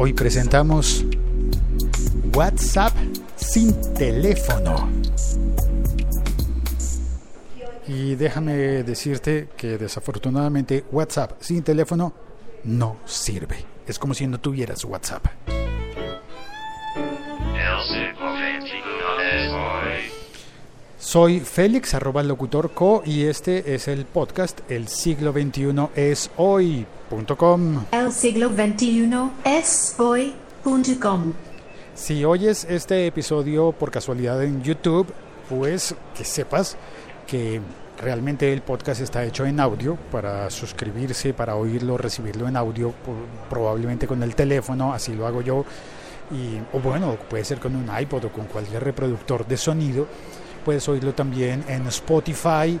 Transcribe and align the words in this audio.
Hoy 0.00 0.12
presentamos 0.12 1.04
WhatsApp 2.32 2.92
sin 3.34 3.74
teléfono. 3.94 4.88
Y 7.88 8.14
déjame 8.14 8.84
decirte 8.84 9.48
que 9.56 9.76
desafortunadamente 9.76 10.84
WhatsApp 10.92 11.32
sin 11.40 11.64
teléfono 11.64 12.12
no 12.62 12.98
sirve. 13.06 13.56
Es 13.88 13.98
como 13.98 14.14
si 14.14 14.28
no 14.28 14.38
tuvieras 14.38 14.84
WhatsApp. 14.84 15.26
Soy 21.08 21.40
Félix, 21.40 21.94
arroba 21.94 22.22
locutor 22.22 22.72
co, 22.72 23.02
y 23.02 23.24
este 23.24 23.74
es 23.74 23.88
el 23.88 24.04
podcast 24.04 24.60
El 24.70 24.88
siglo 24.88 25.32
XXI 25.32 25.88
es 25.96 26.30
hoy.com. 26.36 27.86
El 27.90 28.12
siglo 28.12 28.50
XXI 28.50 29.08
es 29.42 29.94
hoy.com. 29.96 31.32
Si 31.94 32.26
oyes 32.26 32.66
este 32.68 33.06
episodio 33.06 33.72
por 33.72 33.90
casualidad 33.90 34.44
en 34.44 34.62
YouTube, 34.62 35.06
pues 35.48 35.94
que 36.14 36.26
sepas 36.26 36.76
que 37.26 37.62
realmente 37.98 38.52
el 38.52 38.60
podcast 38.60 39.00
está 39.00 39.24
hecho 39.24 39.46
en 39.46 39.60
audio 39.60 39.96
para 40.12 40.50
suscribirse, 40.50 41.32
para 41.32 41.56
oírlo, 41.56 41.96
recibirlo 41.96 42.48
en 42.48 42.56
audio, 42.58 42.92
probablemente 43.48 44.06
con 44.06 44.22
el 44.22 44.34
teléfono, 44.34 44.92
así 44.92 45.14
lo 45.14 45.26
hago 45.26 45.40
yo. 45.40 45.64
Y, 46.30 46.58
o 46.76 46.80
bueno, 46.80 47.16
puede 47.30 47.46
ser 47.46 47.60
con 47.60 47.74
un 47.76 47.88
iPod 47.98 48.26
o 48.26 48.28
con 48.30 48.44
cualquier 48.44 48.84
reproductor 48.84 49.46
de 49.46 49.56
sonido 49.56 50.06
Puedes 50.68 50.86
oírlo 50.86 51.14
también 51.14 51.64
en 51.66 51.86
Spotify 51.86 52.78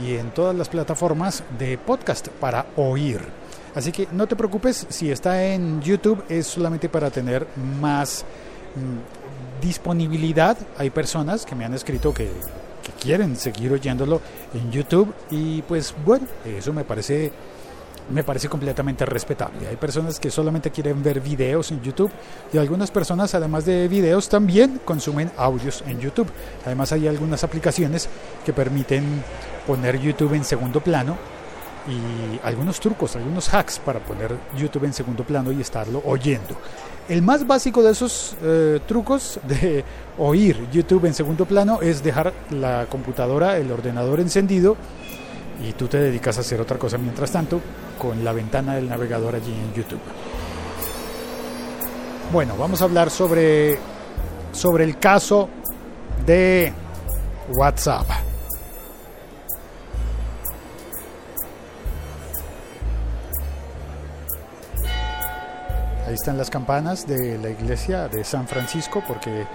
y 0.00 0.14
en 0.14 0.30
todas 0.30 0.56
las 0.56 0.70
plataformas 0.70 1.42
de 1.58 1.76
podcast 1.76 2.28
para 2.28 2.64
oír. 2.76 3.20
Así 3.74 3.92
que 3.92 4.08
no 4.10 4.26
te 4.26 4.34
preocupes, 4.34 4.86
si 4.88 5.10
está 5.10 5.44
en 5.44 5.82
YouTube 5.82 6.24
es 6.30 6.46
solamente 6.46 6.88
para 6.88 7.10
tener 7.10 7.46
más 7.78 8.24
mm, 8.74 9.60
disponibilidad. 9.62 10.56
Hay 10.78 10.88
personas 10.88 11.44
que 11.44 11.54
me 11.54 11.66
han 11.66 11.74
escrito 11.74 12.14
que, 12.14 12.30
que 12.82 12.92
quieren 12.98 13.36
seguir 13.36 13.70
oyéndolo 13.70 14.22
en 14.54 14.72
YouTube 14.72 15.12
y 15.30 15.60
pues 15.60 15.94
bueno, 16.06 16.26
eso 16.46 16.72
me 16.72 16.84
parece 16.84 17.32
me 18.10 18.22
parece 18.22 18.48
completamente 18.48 19.04
respetable. 19.04 19.68
Hay 19.68 19.76
personas 19.76 20.20
que 20.20 20.30
solamente 20.30 20.70
quieren 20.70 21.02
ver 21.02 21.20
videos 21.20 21.70
en 21.70 21.82
YouTube 21.82 22.10
y 22.52 22.58
algunas 22.58 22.90
personas 22.90 23.34
además 23.34 23.64
de 23.64 23.88
videos 23.88 24.28
también 24.28 24.80
consumen 24.84 25.30
audios 25.36 25.82
en 25.86 26.00
YouTube. 26.00 26.28
Además 26.64 26.92
hay 26.92 27.08
algunas 27.08 27.42
aplicaciones 27.44 28.08
que 28.44 28.52
permiten 28.52 29.22
poner 29.66 30.00
YouTube 30.00 30.34
en 30.34 30.44
segundo 30.44 30.80
plano 30.80 31.16
y 31.88 32.40
algunos 32.44 32.80
trucos, 32.80 33.16
algunos 33.16 33.52
hacks 33.52 33.78
para 33.78 34.00
poner 34.00 34.36
YouTube 34.56 34.84
en 34.84 34.92
segundo 34.92 35.24
plano 35.24 35.52
y 35.52 35.60
estarlo 35.60 36.02
oyendo. 36.04 36.56
El 37.08 37.22
más 37.22 37.46
básico 37.46 37.82
de 37.82 37.92
esos 37.92 38.34
eh, 38.42 38.80
trucos 38.86 39.38
de 39.46 39.84
oír 40.18 40.68
YouTube 40.72 41.04
en 41.04 41.14
segundo 41.14 41.44
plano 41.44 41.80
es 41.80 42.02
dejar 42.02 42.32
la 42.50 42.86
computadora, 42.90 43.58
el 43.58 43.70
ordenador 43.70 44.18
encendido 44.18 44.76
y 45.62 45.72
tú 45.72 45.88
te 45.88 45.98
dedicas 45.98 46.36
a 46.38 46.40
hacer 46.40 46.60
otra 46.60 46.78
cosa 46.78 46.98
mientras 46.98 47.30
tanto 47.30 47.60
con 47.98 48.24
la 48.24 48.32
ventana 48.32 48.74
del 48.74 48.88
navegador 48.88 49.34
allí 49.34 49.52
en 49.52 49.74
YouTube. 49.74 50.00
Bueno, 52.32 52.56
vamos 52.56 52.82
a 52.82 52.84
hablar 52.84 53.10
sobre, 53.10 53.78
sobre 54.52 54.84
el 54.84 54.98
caso 54.98 55.48
de 56.26 56.72
WhatsApp. 57.56 58.06
Ahí 66.06 66.14
están 66.14 66.36
las 66.36 66.50
campanas 66.50 67.06
de 67.06 67.38
la 67.38 67.50
iglesia 67.50 68.08
de 68.08 68.22
San 68.24 68.46
Francisco 68.46 69.02
porque 69.06 69.46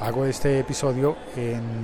hago 0.00 0.24
este 0.24 0.58
episodio 0.60 1.16
en 1.36 1.82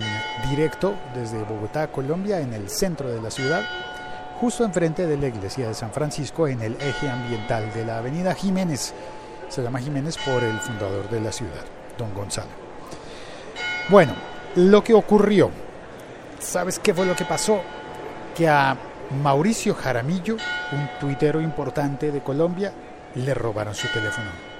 directo 0.50 0.94
desde 1.14 1.42
Bogotá, 1.42 1.88
Colombia, 1.88 2.41
en 2.41 2.52
el 2.52 2.69
centro 2.69 3.10
de 3.10 3.20
la 3.20 3.30
ciudad 3.30 3.64
justo 4.41 4.64
enfrente 4.64 5.06
de 5.06 5.16
la 5.16 5.28
iglesia 5.28 5.69
de 5.69 5.75
San 5.75 5.91
Francisco 5.91 6.48
en 6.48 6.60
el 6.60 6.74
eje 6.80 7.08
ambiental 7.08 7.72
de 7.72 7.84
la 7.84 7.98
avenida 7.98 8.34
Jiménez. 8.34 8.92
Se 9.48 9.62
llama 9.62 9.80
Jiménez 9.80 10.19
por 10.19 10.42
el 10.42 10.58
fundador 10.58 11.08
de 11.08 11.20
la 11.20 11.32
ciudad, 11.32 11.64
don 11.97 12.12
Gonzalo. 12.12 12.50
Bueno, 13.88 14.12
lo 14.56 14.82
que 14.82 14.94
ocurrió, 14.94 15.50
¿sabes 16.41 16.78
qué 16.78 16.92
fue 16.92 17.06
lo 17.06 17.14
que 17.14 17.24
pasó? 17.24 17.60
Que 18.36 18.48
a 18.48 18.76
Mauricio 19.22 19.74
Jaramillo, 19.74 20.36
un 20.72 20.88
tuitero 20.98 21.41
importante 21.41 22.10
de 22.10 22.20
Colombia, 22.20 22.72
le 23.14 23.34
robaron 23.34 23.74
su 23.74 23.86
teléfono. 23.88 24.53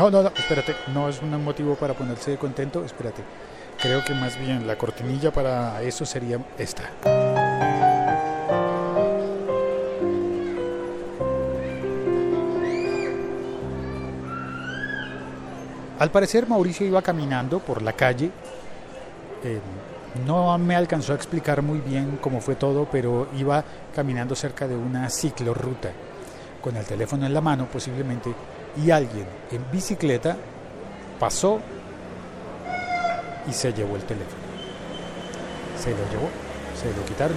No, 0.00 0.10
no, 0.10 0.22
no, 0.22 0.28
espérate, 0.34 0.74
no 0.94 1.10
es 1.10 1.20
un 1.20 1.44
motivo 1.44 1.74
para 1.74 1.92
ponerse 1.92 2.38
contento, 2.38 2.82
espérate. 2.82 3.22
Creo 3.78 4.02
que 4.02 4.14
más 4.14 4.40
bien 4.40 4.66
la 4.66 4.78
cortinilla 4.78 5.30
para 5.30 5.82
eso 5.82 6.06
sería 6.06 6.38
esta. 6.56 6.84
Al 15.98 16.10
parecer 16.10 16.48
Mauricio 16.48 16.86
iba 16.86 17.02
caminando 17.02 17.58
por 17.58 17.82
la 17.82 17.92
calle. 17.92 18.30
Eh, 19.44 19.60
no 20.26 20.56
me 20.56 20.76
alcanzó 20.76 21.12
a 21.12 21.16
explicar 21.16 21.60
muy 21.60 21.80
bien 21.80 22.18
cómo 22.22 22.40
fue 22.40 22.54
todo, 22.54 22.88
pero 22.90 23.28
iba 23.36 23.62
caminando 23.94 24.34
cerca 24.34 24.66
de 24.66 24.76
una 24.76 25.10
ciclorruta 25.10 25.90
con 26.62 26.74
el 26.76 26.86
teléfono 26.86 27.26
en 27.26 27.34
la 27.34 27.42
mano 27.42 27.66
posiblemente 27.66 28.32
y 28.76 28.90
alguien 28.90 29.26
en 29.50 29.70
bicicleta 29.70 30.36
pasó 31.18 31.60
y 33.48 33.52
se 33.52 33.72
llevó 33.72 33.96
el 33.96 34.02
teléfono. 34.02 34.40
Se 35.78 35.90
lo 35.90 35.96
llevó, 36.10 36.28
se 36.80 36.94
lo 36.98 37.04
quitaron. 37.04 37.36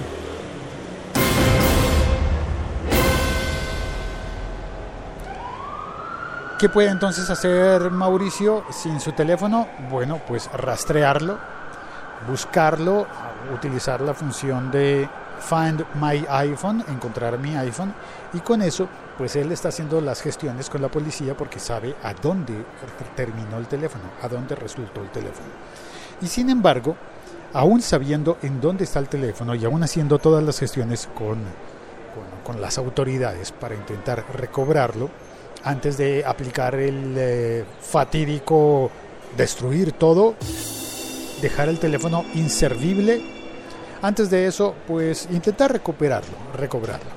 ¿Qué 6.58 6.68
puede 6.68 6.88
entonces 6.88 7.28
hacer 7.28 7.90
Mauricio 7.90 8.64
sin 8.70 9.00
su 9.00 9.12
teléfono? 9.12 9.68
Bueno, 9.90 10.20
pues 10.26 10.50
rastrearlo, 10.52 11.38
buscarlo, 12.28 13.06
utilizar 13.52 14.00
la 14.00 14.14
función 14.14 14.70
de 14.70 15.08
Find 15.48 15.84
My 16.00 16.24
iPhone, 16.28 16.84
encontrar 16.88 17.38
mi 17.38 17.54
iPhone, 17.56 17.94
y 18.32 18.40
con 18.40 18.62
eso, 18.62 18.88
pues 19.18 19.36
él 19.36 19.52
está 19.52 19.68
haciendo 19.68 20.00
las 20.00 20.22
gestiones 20.22 20.70
con 20.70 20.80
la 20.82 20.88
policía 20.88 21.36
porque 21.36 21.58
sabe 21.58 21.94
a 22.02 22.14
dónde 22.14 22.54
terminó 23.14 23.58
el 23.58 23.66
teléfono, 23.66 24.04
a 24.22 24.28
dónde 24.28 24.54
resultó 24.54 25.02
el 25.02 25.10
teléfono. 25.10 25.48
Y 26.22 26.26
sin 26.26 26.50
embargo, 26.50 26.96
aún 27.52 27.82
sabiendo 27.82 28.38
en 28.42 28.60
dónde 28.60 28.84
está 28.84 28.98
el 28.98 29.08
teléfono 29.08 29.54
y 29.54 29.64
aún 29.64 29.82
haciendo 29.82 30.18
todas 30.18 30.42
las 30.42 30.58
gestiones 30.58 31.08
con, 31.14 31.38
con, 32.44 32.60
las 32.60 32.78
autoridades 32.78 33.52
para 33.52 33.74
intentar 33.74 34.24
recobrarlo, 34.34 35.10
antes 35.62 35.96
de 35.96 36.24
aplicar 36.24 36.74
el 36.74 37.14
eh, 37.16 37.64
fatídico 37.80 38.90
destruir 39.36 39.92
todo, 39.92 40.34
dejar 41.42 41.68
el 41.68 41.78
teléfono 41.78 42.24
inservible, 42.34 43.22
antes 44.06 44.30
de 44.30 44.46
eso, 44.46 44.74
pues 44.86 45.28
intentar 45.30 45.72
recuperarlo, 45.72 46.36
recobrarlo. 46.56 47.10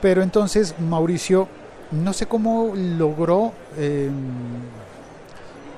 Pero 0.00 0.22
entonces 0.22 0.74
Mauricio, 0.78 1.48
no 1.90 2.12
sé 2.12 2.26
cómo 2.26 2.72
logró... 2.74 3.52
Em, 3.76 4.10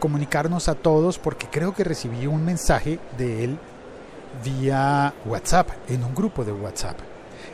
comunicarnos 0.02 0.68
a 0.68 0.74
todos 0.74 1.20
porque 1.20 1.46
creo 1.46 1.72
que 1.74 1.84
recibí 1.84 2.26
un 2.26 2.44
mensaje 2.44 2.98
de 3.16 3.44
él 3.44 3.58
vía 4.42 5.14
WhatsApp, 5.24 5.68
en 5.88 6.02
un 6.02 6.12
grupo 6.12 6.44
de 6.44 6.50
WhatsApp. 6.50 6.96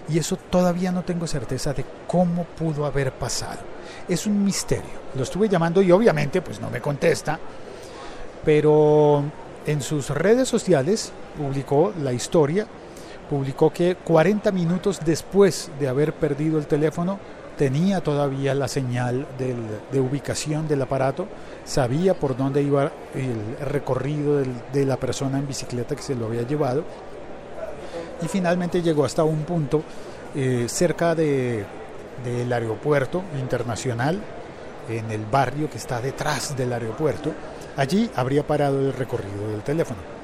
Y 0.09 0.19
eso 0.19 0.37
todavía 0.37 0.91
no 0.91 1.03
tengo 1.03 1.27
certeza 1.27 1.75
de 1.75 1.85
cómo 2.07 2.45
pudo 2.45 2.87
haber 2.87 3.13
pasado. 3.13 3.59
Es 4.09 4.27
un 4.27 4.43
misterio. 4.43 4.99
Lo 5.15 5.25
estuve 5.25 5.51
llamando 5.51 5.83
y 5.83 5.93
obviamente 5.93 6.41
pues 6.41 6.59
no 6.59 6.71
me 6.71 6.81
contesta, 6.81 7.39
pero 8.47 9.25
en 9.67 9.83
sus 9.83 10.09
redes 10.09 10.49
sociales 10.49 11.13
publicó 11.37 11.93
la 12.03 12.15
historia, 12.15 12.67
publicó 13.29 13.73
que 13.73 13.97
40 13.97 14.51
minutos 14.53 15.01
después 15.05 15.71
de 15.79 15.89
haber 15.89 16.15
perdido 16.15 16.59
el 16.59 16.67
teléfono, 16.67 17.19
tenía 17.57 18.01
todavía 18.01 18.55
la 18.55 18.69
señal 18.69 19.27
de 19.39 20.01
ubicación 20.01 20.69
del 20.69 20.83
aparato, 20.83 21.27
sabía 21.65 22.15
por 22.15 22.37
dónde 22.37 22.63
iba 22.63 22.93
el 23.15 23.67
recorrido 23.67 24.43
de 24.73 24.87
la 24.87 24.97
persona 24.97 25.39
en 25.39 25.49
bicicleta 25.49 25.97
que 25.97 26.03
se 26.03 26.15
lo 26.15 26.27
había 26.27 26.43
llevado 26.43 26.85
y 28.23 28.29
finalmente 28.29 28.83
llegó 28.83 29.05
hasta 29.05 29.25
un 29.25 29.43
punto 29.43 29.83
eh, 30.35 30.67
cerca 30.69 31.15
de, 31.15 31.65
del 32.25 32.53
aeropuerto 32.53 33.23
internacional, 33.39 34.21
en 34.89 35.11
el 35.11 35.25
barrio 35.27 35.69
que 35.69 35.77
está 35.77 36.01
detrás 36.01 36.57
del 36.57 36.73
aeropuerto. 36.73 37.33
Allí 37.77 38.11
habría 38.17 38.47
parado 38.47 38.81
el 38.81 38.93
recorrido 38.93 39.49
del 39.51 39.63
teléfono. 39.63 40.18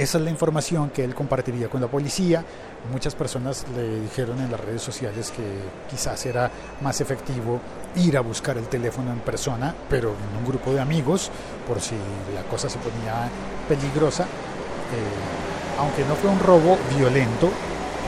Esa 0.00 0.16
es 0.16 0.24
la 0.24 0.30
información 0.30 0.88
que 0.88 1.04
él 1.04 1.14
compartiría 1.14 1.68
con 1.68 1.78
la 1.78 1.86
policía. 1.86 2.42
Muchas 2.90 3.14
personas 3.14 3.66
le 3.76 4.00
dijeron 4.00 4.40
en 4.40 4.50
las 4.50 4.58
redes 4.58 4.80
sociales 4.80 5.30
que 5.30 5.42
quizás 5.90 6.24
era 6.24 6.50
más 6.80 7.02
efectivo 7.02 7.60
ir 7.96 8.16
a 8.16 8.22
buscar 8.22 8.56
el 8.56 8.66
teléfono 8.66 9.12
en 9.12 9.18
persona, 9.18 9.74
pero 9.90 10.08
en 10.08 10.38
un 10.38 10.46
grupo 10.46 10.72
de 10.72 10.80
amigos, 10.80 11.30
por 11.68 11.82
si 11.82 11.96
la 12.34 12.42
cosa 12.44 12.70
se 12.70 12.78
ponía 12.78 13.28
peligrosa. 13.68 14.22
Eh, 14.24 15.78
aunque 15.78 16.02
no 16.06 16.14
fue 16.14 16.30
un 16.30 16.40
robo 16.40 16.78
violento, 16.96 17.50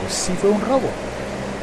pues 0.01 0.13
sí 0.15 0.33
fue 0.33 0.49
un 0.49 0.61
robo. 0.61 0.89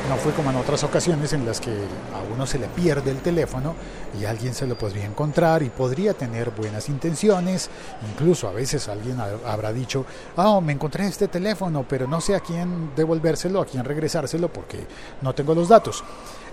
No 0.09 0.17
fue 0.17 0.33
como 0.33 0.51
en 0.51 0.57
otras 0.57 0.83
ocasiones 0.83 1.33
en 1.33 1.47
las 1.47 1.61
que 1.61 1.71
a 1.71 2.35
uno 2.35 2.47
se 2.47 2.59
le 2.59 2.67
pierde 2.67 3.11
el 3.13 3.19
teléfono 3.19 3.75
y 4.21 4.25
alguien 4.25 4.55
se 4.55 4.67
lo 4.67 4.77
podría 4.77 5.05
encontrar 5.05 5.63
y 5.63 5.71
podría 5.71 6.15
tener 6.15 6.51
buenas 6.51 6.89
intenciones. 6.89 7.71
Incluso 8.11 8.49
a 8.49 8.53
veces 8.53 8.89
alguien 8.89 9.19
habrá 9.47 9.73
dicho, 9.73 10.05
ah, 10.37 10.61
me 10.61 10.73
encontré 10.73 11.07
este 11.07 11.29
teléfono, 11.29 11.85
pero 11.89 12.09
no 12.09 12.21
sé 12.21 12.35
a 12.35 12.41
quién 12.41 12.91
devolvérselo, 12.97 13.61
a 13.61 13.67
quién 13.67 13.85
regresárselo 13.85 14.53
porque 14.53 14.85
no 15.23 15.33
tengo 15.33 15.55
los 15.55 15.69
datos. 15.69 16.03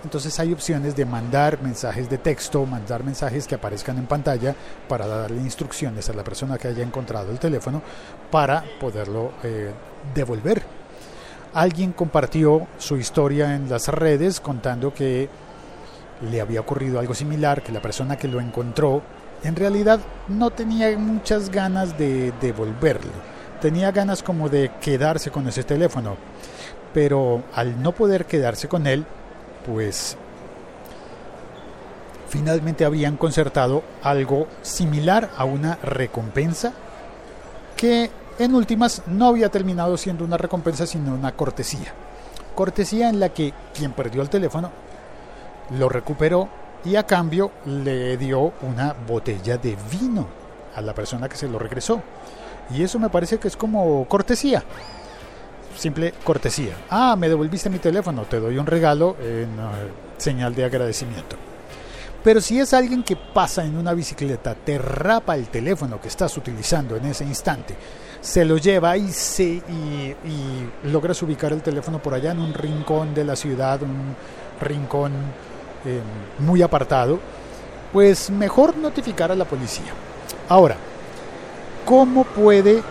Entonces 0.04 0.38
hay 0.38 0.52
opciones 0.52 0.94
de 0.94 1.04
mandar 1.04 1.60
mensajes 1.60 2.08
de 2.08 2.18
texto, 2.18 2.64
mandar 2.64 3.02
mensajes 3.02 3.48
que 3.48 3.56
aparezcan 3.56 3.98
en 3.98 4.06
pantalla 4.06 4.54
para 4.88 5.06
darle 5.06 5.40
instrucciones 5.40 6.08
a 6.08 6.12
la 6.12 6.22
persona 6.22 6.58
que 6.58 6.68
haya 6.68 6.84
encontrado 6.84 7.32
el 7.32 7.40
teléfono 7.40 7.82
para 8.30 8.62
poderlo 8.78 9.32
eh, 9.42 9.72
devolver 10.14 10.77
alguien 11.54 11.92
compartió 11.92 12.66
su 12.78 12.96
historia 12.96 13.54
en 13.54 13.68
las 13.68 13.88
redes 13.88 14.40
contando 14.40 14.92
que 14.92 15.28
le 16.30 16.40
había 16.40 16.60
ocurrido 16.60 16.98
algo 16.98 17.14
similar, 17.14 17.62
que 17.62 17.72
la 17.72 17.82
persona 17.82 18.16
que 18.16 18.28
lo 18.28 18.40
encontró 18.40 19.02
en 19.44 19.56
realidad 19.56 20.00
no 20.28 20.50
tenía 20.50 20.96
muchas 20.98 21.50
ganas 21.50 21.96
de 21.96 22.32
devolverlo, 22.40 23.12
tenía 23.60 23.92
ganas 23.92 24.22
como 24.22 24.48
de 24.48 24.70
quedarse 24.80 25.30
con 25.30 25.46
ese 25.46 25.62
teléfono, 25.62 26.16
pero 26.92 27.42
al 27.54 27.80
no 27.82 27.92
poder 27.92 28.26
quedarse 28.26 28.68
con 28.68 28.86
él, 28.86 29.04
pues 29.64 30.16
finalmente 32.28 32.84
habían 32.84 33.16
concertado 33.16 33.82
algo 34.02 34.48
similar 34.62 35.30
a 35.36 35.44
una 35.44 35.76
recompensa 35.82 36.72
que 37.76 38.10
en 38.38 38.54
últimas 38.54 39.02
no 39.06 39.26
había 39.26 39.48
terminado 39.48 39.96
siendo 39.96 40.24
una 40.24 40.36
recompensa 40.36 40.86
sino 40.86 41.14
una 41.14 41.32
cortesía. 41.32 41.92
Cortesía 42.54 43.08
en 43.08 43.20
la 43.20 43.30
que 43.30 43.52
quien 43.74 43.92
perdió 43.92 44.22
el 44.22 44.30
teléfono 44.30 44.70
lo 45.78 45.88
recuperó 45.88 46.48
y 46.84 46.96
a 46.96 47.04
cambio 47.04 47.50
le 47.66 48.16
dio 48.16 48.52
una 48.62 48.94
botella 49.06 49.58
de 49.58 49.76
vino 49.90 50.26
a 50.74 50.80
la 50.80 50.94
persona 50.94 51.28
que 51.28 51.36
se 51.36 51.48
lo 51.48 51.58
regresó. 51.58 52.00
Y 52.70 52.82
eso 52.82 52.98
me 52.98 53.08
parece 53.08 53.38
que 53.38 53.48
es 53.48 53.56
como 53.56 54.06
cortesía. 54.06 54.62
Simple 55.76 56.14
cortesía. 56.24 56.74
Ah, 56.90 57.16
me 57.16 57.28
devolviste 57.28 57.70
mi 57.70 57.78
teléfono, 57.78 58.22
te 58.22 58.40
doy 58.40 58.58
un 58.58 58.66
regalo 58.66 59.16
en 59.20 59.58
eh, 59.58 59.90
señal 60.16 60.54
de 60.54 60.64
agradecimiento. 60.64 61.36
Pero 62.22 62.40
si 62.40 62.58
es 62.58 62.74
alguien 62.74 63.04
que 63.04 63.16
pasa 63.16 63.64
en 63.64 63.76
una 63.76 63.94
bicicleta, 63.94 64.54
te 64.54 64.76
rapa 64.76 65.36
el 65.36 65.48
teléfono 65.48 66.00
que 66.00 66.08
estás 66.08 66.36
utilizando 66.36 66.96
en 66.96 67.06
ese 67.06 67.24
instante 67.24 67.76
se 68.28 68.44
lo 68.44 68.58
lleva 68.58 68.94
y, 68.98 69.10
se, 69.10 69.44
y, 69.44 70.14
logras 70.84 71.22
ubicar 71.22 71.50
el 71.54 71.62
teléfono 71.62 71.98
por 71.98 72.12
allá 72.12 72.32
en 72.32 72.40
un 72.40 72.52
rincón 72.52 73.14
de 73.14 73.24
la 73.24 73.34
ciudad, 73.34 73.80
un 73.82 74.14
rincón 74.60 75.12
eh, 75.86 76.00
muy 76.38 76.60
apartado, 76.60 77.18
pues 77.90 78.28
mejor 78.28 78.76
notificar 78.76 79.32
a 79.32 79.34
la 79.34 79.46
policía. 79.46 79.94
Ahora, 80.46 80.76
¿cómo 81.86 82.24
puede, 82.24 82.82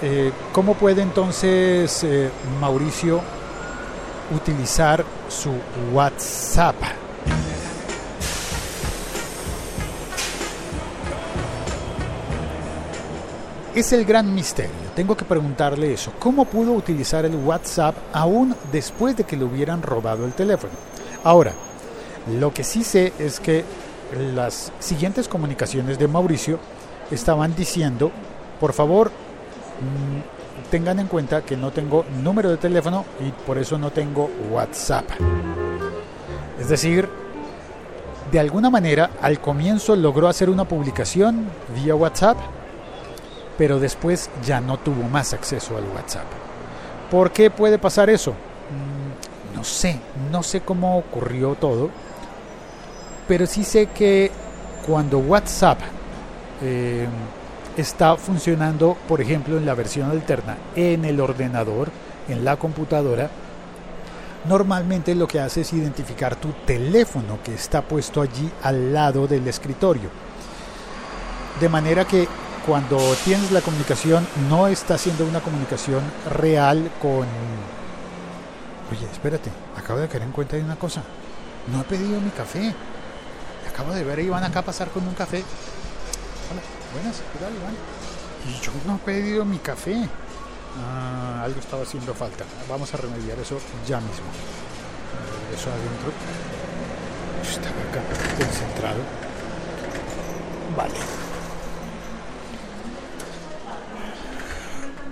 eh, 0.00 0.32
cómo 0.52 0.72
puede 0.72 1.02
entonces 1.02 2.02
eh, 2.04 2.30
Mauricio 2.58 3.20
utilizar 4.34 5.04
su 5.28 5.52
WhatsApp? 5.92 6.76
Es 13.78 13.92
el 13.92 14.04
gran 14.04 14.34
misterio. 14.34 14.72
Tengo 14.96 15.16
que 15.16 15.24
preguntarle 15.24 15.92
eso. 15.92 16.12
¿Cómo 16.18 16.46
pudo 16.46 16.72
utilizar 16.72 17.24
el 17.24 17.36
WhatsApp 17.36 17.94
aún 18.12 18.52
después 18.72 19.16
de 19.16 19.22
que 19.22 19.36
le 19.36 19.44
hubieran 19.44 19.82
robado 19.82 20.24
el 20.24 20.32
teléfono? 20.32 20.72
Ahora, 21.22 21.52
lo 22.40 22.52
que 22.52 22.64
sí 22.64 22.82
sé 22.82 23.12
es 23.20 23.38
que 23.38 23.64
las 24.34 24.72
siguientes 24.80 25.28
comunicaciones 25.28 25.96
de 25.96 26.08
Mauricio 26.08 26.58
estaban 27.12 27.54
diciendo, 27.54 28.10
por 28.58 28.72
favor, 28.72 29.12
mm, 29.12 30.70
tengan 30.72 30.98
en 30.98 31.06
cuenta 31.06 31.42
que 31.42 31.56
no 31.56 31.70
tengo 31.70 32.04
número 32.20 32.50
de 32.50 32.56
teléfono 32.56 33.04
y 33.24 33.30
por 33.30 33.58
eso 33.58 33.78
no 33.78 33.92
tengo 33.92 34.28
WhatsApp. 34.50 35.08
Es 36.58 36.68
decir, 36.68 37.08
de 38.32 38.40
alguna 38.40 38.70
manera 38.70 39.10
al 39.22 39.40
comienzo 39.40 39.94
logró 39.94 40.26
hacer 40.26 40.50
una 40.50 40.64
publicación 40.66 41.46
vía 41.76 41.94
WhatsApp 41.94 42.38
pero 43.58 43.80
después 43.80 44.30
ya 44.44 44.60
no 44.60 44.78
tuvo 44.78 45.02
más 45.02 45.34
acceso 45.34 45.76
al 45.76 45.84
WhatsApp. 45.84 46.26
¿Por 47.10 47.32
qué 47.32 47.50
puede 47.50 47.78
pasar 47.78 48.08
eso? 48.08 48.30
Mm, 48.30 49.56
no 49.56 49.64
sé, 49.64 49.98
no 50.30 50.44
sé 50.44 50.60
cómo 50.60 50.96
ocurrió 50.96 51.56
todo, 51.56 51.90
pero 53.26 53.46
sí 53.46 53.64
sé 53.64 53.86
que 53.86 54.30
cuando 54.86 55.18
WhatsApp 55.18 55.80
eh, 56.62 57.06
está 57.76 58.16
funcionando, 58.16 58.96
por 59.08 59.20
ejemplo, 59.20 59.58
en 59.58 59.66
la 59.66 59.74
versión 59.74 60.08
alterna, 60.10 60.56
en 60.76 61.04
el 61.04 61.20
ordenador, 61.20 61.90
en 62.28 62.44
la 62.44 62.56
computadora, 62.56 63.28
normalmente 64.48 65.14
lo 65.16 65.26
que 65.26 65.40
hace 65.40 65.62
es 65.62 65.72
identificar 65.72 66.36
tu 66.36 66.52
teléfono 66.64 67.38
que 67.42 67.54
está 67.54 67.82
puesto 67.82 68.22
allí 68.22 68.48
al 68.62 68.92
lado 68.92 69.26
del 69.26 69.46
escritorio. 69.48 70.10
De 71.60 71.68
manera 71.68 72.04
que 72.04 72.28
cuando 72.68 72.98
tienes 73.24 73.50
la 73.50 73.62
comunicación 73.62 74.28
no 74.50 74.66
está 74.68 74.98
siendo 74.98 75.24
una 75.24 75.40
comunicación 75.40 76.02
real 76.38 76.90
con... 77.00 77.26
Oye, 78.92 79.06
espérate, 79.10 79.50
acabo 79.74 80.00
de 80.00 80.08
caer 80.08 80.24
en 80.24 80.32
cuenta 80.32 80.56
de 80.56 80.64
una 80.64 80.76
cosa. 80.76 81.02
No 81.72 81.80
he 81.80 81.84
pedido 81.84 82.20
mi 82.20 82.28
café. 82.28 82.74
Acabo 83.72 83.94
de 83.94 84.04
ver 84.04 84.18
a 84.18 84.22
Iván 84.22 84.44
acá 84.44 84.60
pasar 84.60 84.88
con 84.88 85.08
un 85.08 85.14
café. 85.14 85.42
Hola, 86.50 86.60
buenas, 86.92 87.16
¿qué 87.32 87.38
tal 87.38 87.54
Iván? 87.54 87.74
Y 88.46 88.60
yo 88.62 88.70
no 88.86 88.96
he 88.96 88.98
pedido 88.98 89.46
mi 89.46 89.58
café. 89.60 90.06
Ah, 90.76 91.44
algo 91.44 91.60
estaba 91.60 91.84
haciendo 91.84 92.12
falta. 92.12 92.44
Vamos 92.68 92.92
a 92.92 92.98
remediar 92.98 93.38
eso 93.38 93.58
ya 93.86 93.98
mismo. 93.98 94.26
Eso 95.54 95.70
adentro. 95.70 96.12
Estaba 97.42 97.80
acá 97.88 98.02
concentrado. 98.36 99.00
Vale. 100.76 101.27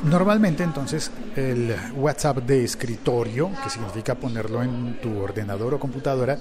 Normalmente 0.06 0.62
entonces 0.62 1.10
el 1.34 1.74
WhatsApp 1.96 2.38
de 2.38 2.62
escritorio, 2.62 3.50
que 3.64 3.70
significa 3.70 4.14
ponerlo 4.14 4.62
en 4.62 5.00
tu 5.00 5.18
ordenador 5.18 5.74
o 5.74 5.80
computadora, 5.80 6.38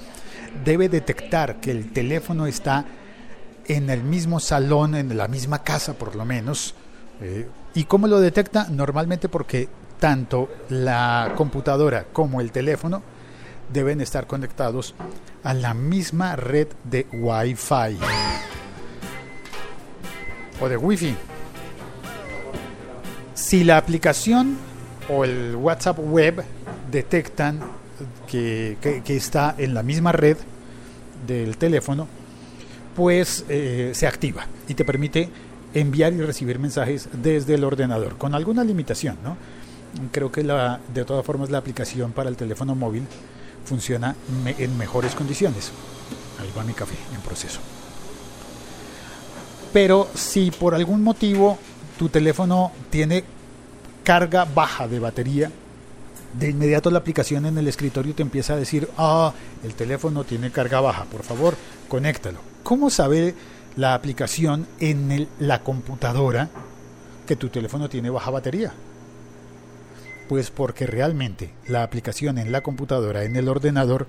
debe 0.63 0.87
detectar 0.87 1.59
que 1.59 1.71
el 1.71 1.91
teléfono 1.91 2.45
está 2.45 2.85
en 3.65 3.89
el 3.89 4.03
mismo 4.03 4.39
salón, 4.39 4.93
en 4.93 5.17
la 5.17 5.27
misma 5.27 5.63
casa 5.63 5.95
por 5.95 6.15
lo 6.15 6.25
menos. 6.25 6.75
Eh, 7.21 7.49
¿Y 7.73 7.85
cómo 7.85 8.07
lo 8.07 8.19
detecta? 8.19 8.67
Normalmente 8.69 9.29
porque 9.29 9.67
tanto 9.99 10.47
la 10.69 11.33
computadora 11.35 12.05
como 12.13 12.41
el 12.41 12.51
teléfono 12.51 13.01
deben 13.73 13.99
estar 13.99 14.27
conectados 14.27 14.93
a 15.43 15.55
la 15.55 15.73
misma 15.73 16.35
red 16.35 16.67
de 16.83 17.07
Wi-Fi 17.11 17.97
o 20.61 20.69
de 20.69 20.77
Wi-Fi 20.77 21.17
si 23.35 23.63
la 23.63 23.77
aplicación 23.77 24.57
o 25.09 25.25
el 25.25 25.55
WhatsApp 25.55 25.99
web 25.99 26.43
detectan 26.89 27.59
que, 28.27 28.77
está 29.07 29.53
en 29.57 29.73
la 29.73 29.83
misma 29.83 30.11
red 30.11 30.37
del 31.27 31.57
teléfono, 31.57 32.07
pues 32.95 33.45
eh, 33.49 33.91
se 33.93 34.07
activa 34.07 34.47
y 34.67 34.73
te 34.73 34.85
permite 34.85 35.29
enviar 35.73 36.13
y 36.13 36.21
recibir 36.21 36.57
mensajes 36.57 37.09
desde 37.11 37.55
el 37.55 37.65
ordenador, 37.65 38.17
con 38.17 38.33
alguna 38.33 38.63
limitación, 38.63 39.17
¿no? 39.23 39.37
Creo 40.11 40.31
que 40.31 40.43
la, 40.43 40.79
de 40.93 41.05
todas 41.05 41.25
formas 41.25 41.49
la 41.49 41.57
aplicación 41.57 42.11
para 42.11 42.29
el 42.29 42.37
teléfono 42.37 42.75
móvil 42.75 43.03
funciona 43.65 44.15
en 44.57 44.77
mejores 44.77 45.15
condiciones. 45.15 45.71
Ahí 46.39 46.51
va 46.57 46.63
mi 46.63 46.73
café 46.73 46.95
en 47.13 47.21
proceso. 47.21 47.59
Pero 49.71 50.09
si 50.13 50.51
por 50.51 50.75
algún 50.75 51.01
motivo 51.01 51.57
tu 51.97 52.09
teléfono 52.09 52.71
tiene 52.89 53.23
carga 54.03 54.45
baja 54.45 54.87
de 54.87 54.99
batería, 54.99 55.51
de 56.37 56.49
inmediato 56.49 56.91
la 56.91 56.99
aplicación 56.99 57.45
en 57.45 57.57
el 57.57 57.67
escritorio 57.67 58.13
te 58.13 58.21
empieza 58.21 58.53
a 58.53 58.57
decir, 58.57 58.89
ah, 58.97 59.33
el 59.63 59.73
teléfono 59.73 60.23
tiene 60.23 60.51
carga 60.51 60.81
baja, 60.81 61.05
por 61.05 61.23
favor, 61.23 61.55
conéctalo. 61.87 62.39
¿Cómo 62.63 62.89
sabe 62.89 63.35
la 63.75 63.93
aplicación 63.93 64.67
en 64.79 65.27
la 65.39 65.63
computadora 65.63 66.49
que 67.25 67.35
tu 67.35 67.49
teléfono 67.49 67.89
tiene 67.89 68.09
baja 68.09 68.31
batería? 68.31 68.73
Pues 70.27 70.51
porque 70.51 70.87
realmente 70.87 71.53
la 71.67 71.83
aplicación 71.83 72.37
en 72.37 72.51
la 72.51 72.61
computadora, 72.61 73.23
en 73.23 73.35
el 73.35 73.47
ordenador, 73.47 74.07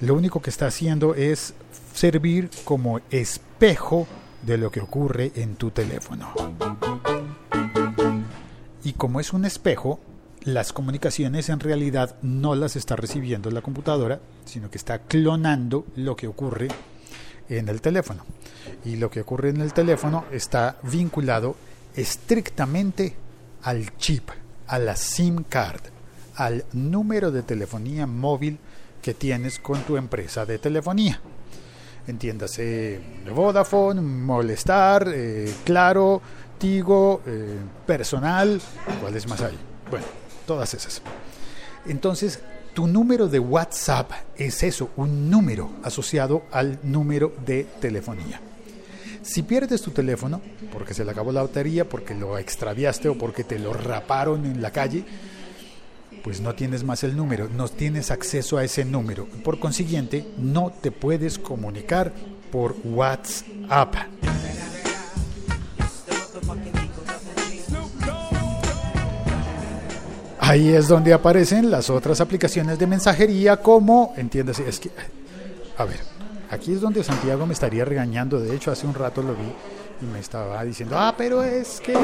lo 0.00 0.14
único 0.14 0.40
que 0.40 0.50
está 0.50 0.66
haciendo 0.66 1.14
es 1.14 1.54
servir 1.92 2.50
como 2.64 3.00
espejo 3.10 4.06
de 4.42 4.58
lo 4.58 4.70
que 4.70 4.80
ocurre 4.80 5.32
en 5.34 5.56
tu 5.56 5.70
teléfono. 5.70 6.32
Y 8.88 8.94
como 8.94 9.20
es 9.20 9.34
un 9.34 9.44
espejo, 9.44 10.00
las 10.44 10.72
comunicaciones 10.72 11.50
en 11.50 11.60
realidad 11.60 12.16
no 12.22 12.54
las 12.54 12.74
está 12.74 12.96
recibiendo 12.96 13.50
la 13.50 13.60
computadora, 13.60 14.18
sino 14.46 14.70
que 14.70 14.78
está 14.78 15.00
clonando 15.00 15.84
lo 15.96 16.16
que 16.16 16.26
ocurre 16.26 16.68
en 17.50 17.68
el 17.68 17.82
teléfono. 17.82 18.24
Y 18.86 18.96
lo 18.96 19.10
que 19.10 19.20
ocurre 19.20 19.50
en 19.50 19.60
el 19.60 19.74
teléfono 19.74 20.24
está 20.32 20.78
vinculado 20.84 21.54
estrictamente 21.94 23.14
al 23.60 23.94
chip, 23.98 24.30
a 24.68 24.78
la 24.78 24.96
SIM 24.96 25.44
card, 25.46 25.82
al 26.36 26.64
número 26.72 27.30
de 27.30 27.42
telefonía 27.42 28.06
móvil 28.06 28.58
que 29.02 29.12
tienes 29.12 29.58
con 29.58 29.82
tu 29.82 29.98
empresa 29.98 30.46
de 30.46 30.58
telefonía. 30.58 31.20
Entiéndase 32.06 32.98
Vodafone, 33.34 34.00
Molestar, 34.00 35.10
eh, 35.14 35.52
Claro, 35.62 36.22
Tigo, 36.58 37.22
eh, 37.26 37.56
Personal, 37.86 38.60
¿cuáles 39.00 39.26
más 39.28 39.40
hay? 39.40 39.56
Bueno, 39.90 40.06
todas 40.46 40.74
esas. 40.74 41.00
Entonces, 41.86 42.40
tu 42.74 42.86
número 42.86 43.28
de 43.28 43.38
WhatsApp 43.38 44.12
es 44.36 44.62
eso, 44.62 44.90
un 44.96 45.30
número 45.30 45.70
asociado 45.82 46.44
al 46.52 46.78
número 46.82 47.32
de 47.44 47.64
telefonía. 47.80 48.40
Si 49.22 49.42
pierdes 49.42 49.82
tu 49.82 49.90
teléfono, 49.90 50.40
porque 50.72 50.94
se 50.94 51.04
le 51.04 51.10
acabó 51.10 51.32
la 51.32 51.42
batería, 51.42 51.88
porque 51.88 52.14
lo 52.14 52.38
extraviaste 52.38 53.08
o 53.08 53.18
porque 53.18 53.44
te 53.44 53.58
lo 53.58 53.72
raparon 53.72 54.46
en 54.46 54.62
la 54.62 54.70
calle, 54.70 55.04
pues 56.22 56.40
no 56.40 56.54
tienes 56.54 56.84
más 56.84 57.04
el 57.04 57.16
número, 57.16 57.48
no 57.48 57.68
tienes 57.68 58.10
acceso 58.10 58.58
a 58.58 58.64
ese 58.64 58.84
número. 58.84 59.26
Por 59.44 59.58
consiguiente, 59.58 60.26
no 60.38 60.72
te 60.80 60.90
puedes 60.90 61.38
comunicar 61.38 62.12
por 62.50 62.76
WhatsApp. 62.84 63.94
Ahí 70.48 70.70
es 70.70 70.88
donde 70.88 71.12
aparecen 71.12 71.70
las 71.70 71.90
otras 71.90 72.22
aplicaciones 72.22 72.78
de 72.78 72.86
mensajería 72.86 73.58
como, 73.58 74.14
entiéndase, 74.16 74.66
es 74.66 74.80
que, 74.80 74.88
a 75.76 75.84
ver, 75.84 75.98
aquí 76.48 76.72
es 76.72 76.80
donde 76.80 77.04
Santiago 77.04 77.44
me 77.44 77.52
estaría 77.52 77.84
regañando, 77.84 78.40
de 78.40 78.56
hecho 78.56 78.70
hace 78.70 78.86
un 78.86 78.94
rato 78.94 79.20
lo 79.20 79.34
vi 79.34 79.52
y 80.00 80.06
me 80.10 80.20
estaba 80.20 80.64
diciendo, 80.64 80.96
ah, 80.98 81.14
pero 81.18 81.44
es 81.44 81.80
que, 81.80 81.94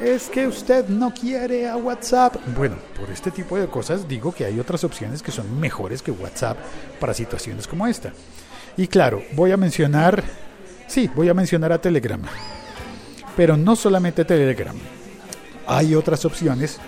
es 0.00 0.28
que 0.28 0.46
usted 0.46 0.86
no 0.90 1.12
quiere 1.12 1.68
a 1.68 1.76
WhatsApp. 1.76 2.36
Bueno, 2.56 2.76
por 2.96 3.10
este 3.10 3.32
tipo 3.32 3.58
de 3.58 3.66
cosas 3.66 4.06
digo 4.06 4.30
que 4.30 4.44
hay 4.44 4.60
otras 4.60 4.84
opciones 4.84 5.20
que 5.20 5.32
son 5.32 5.58
mejores 5.58 6.02
que 6.02 6.12
WhatsApp 6.12 6.58
para 7.00 7.12
situaciones 7.12 7.66
como 7.66 7.88
esta. 7.88 8.12
Y 8.76 8.86
claro, 8.86 9.24
voy 9.34 9.50
a 9.50 9.56
mencionar, 9.56 10.22
sí, 10.86 11.10
voy 11.16 11.30
a 11.30 11.34
mencionar 11.34 11.72
a 11.72 11.80
Telegram, 11.80 12.22
pero 13.36 13.56
no 13.56 13.74
solamente 13.74 14.24
Telegram, 14.24 14.76
hay 15.66 15.96
otras 15.96 16.24
opciones 16.24 16.78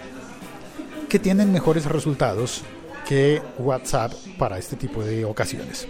tienen 1.19 1.53
mejores 1.53 1.87
resultados 1.87 2.63
que 3.07 3.43
WhatsApp 3.59 4.13
para 4.39 4.59
este 4.59 4.77
tipo 4.77 5.05
de 5.05 5.25
ocasiones. 5.25 5.87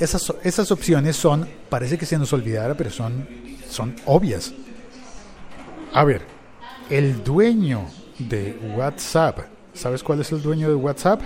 Esas, 0.00 0.32
esas 0.42 0.70
opciones 0.70 1.16
son, 1.16 1.48
parece 1.68 1.98
que 1.98 2.06
se 2.06 2.18
nos 2.18 2.32
olvidara, 2.32 2.74
pero 2.74 2.90
son, 2.90 3.26
son 3.68 3.94
obvias. 4.06 4.52
A 5.92 6.04
ver, 6.04 6.22
el 6.90 7.22
dueño 7.22 7.86
de 8.18 8.58
WhatsApp, 8.76 9.40
¿sabes 9.74 10.02
cuál 10.02 10.20
es 10.20 10.32
el 10.32 10.42
dueño 10.42 10.68
de 10.68 10.74
WhatsApp? 10.74 11.20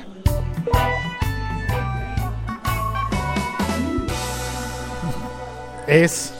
Es 5.87 6.33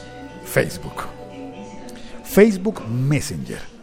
Facebook. 0.43 1.03
Facebook 2.23 2.83
Messenger. 2.89 3.76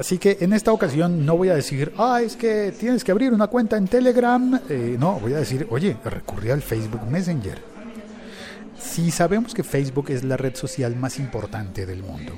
Así 0.00 0.16
que 0.16 0.38
en 0.40 0.54
esta 0.54 0.72
ocasión 0.72 1.26
no 1.26 1.36
voy 1.36 1.50
a 1.50 1.54
decir, 1.54 1.92
ah, 1.98 2.22
es 2.22 2.34
que 2.34 2.72
tienes 2.72 3.04
que 3.04 3.12
abrir 3.12 3.34
una 3.34 3.48
cuenta 3.48 3.76
en 3.76 3.86
Telegram. 3.86 4.58
Eh, 4.66 4.96
no, 4.98 5.20
voy 5.20 5.34
a 5.34 5.40
decir, 5.40 5.66
oye, 5.68 5.94
recurrí 6.02 6.48
al 6.48 6.62
Facebook 6.62 7.06
Messenger. 7.06 7.62
Si 8.80 9.10
sabemos 9.10 9.52
que 9.52 9.62
Facebook 9.62 10.08
es 10.08 10.24
la 10.24 10.38
red 10.38 10.54
social 10.56 10.96
más 10.96 11.18
importante 11.18 11.84
del 11.84 12.02
mundo 12.02 12.32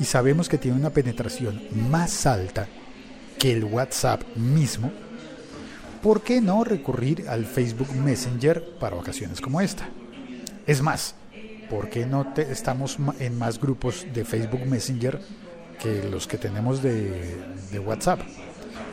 y 0.00 0.04
sabemos 0.04 0.48
que 0.48 0.58
tiene 0.58 0.76
una 0.76 0.90
penetración 0.90 1.62
más 1.88 2.26
alta 2.26 2.66
que 3.38 3.52
el 3.52 3.62
WhatsApp 3.62 4.22
mismo, 4.34 4.90
¿por 6.02 6.22
qué 6.22 6.40
no 6.40 6.64
recurrir 6.64 7.28
al 7.28 7.46
Facebook 7.46 7.94
Messenger 7.94 8.78
para 8.80 8.96
ocasiones 8.96 9.40
como 9.40 9.60
esta? 9.60 9.88
Es 10.66 10.82
más, 10.82 11.14
¿por 11.70 11.88
qué 11.88 12.04
no 12.04 12.34
estamos 12.36 12.98
en 13.20 13.38
más 13.38 13.60
grupos 13.60 14.04
de 14.12 14.24
Facebook 14.24 14.66
Messenger 14.66 15.20
que 15.82 16.08
los 16.08 16.26
que 16.26 16.38
tenemos 16.38 16.82
de, 16.82 17.78
WhatsApp. 17.84 18.20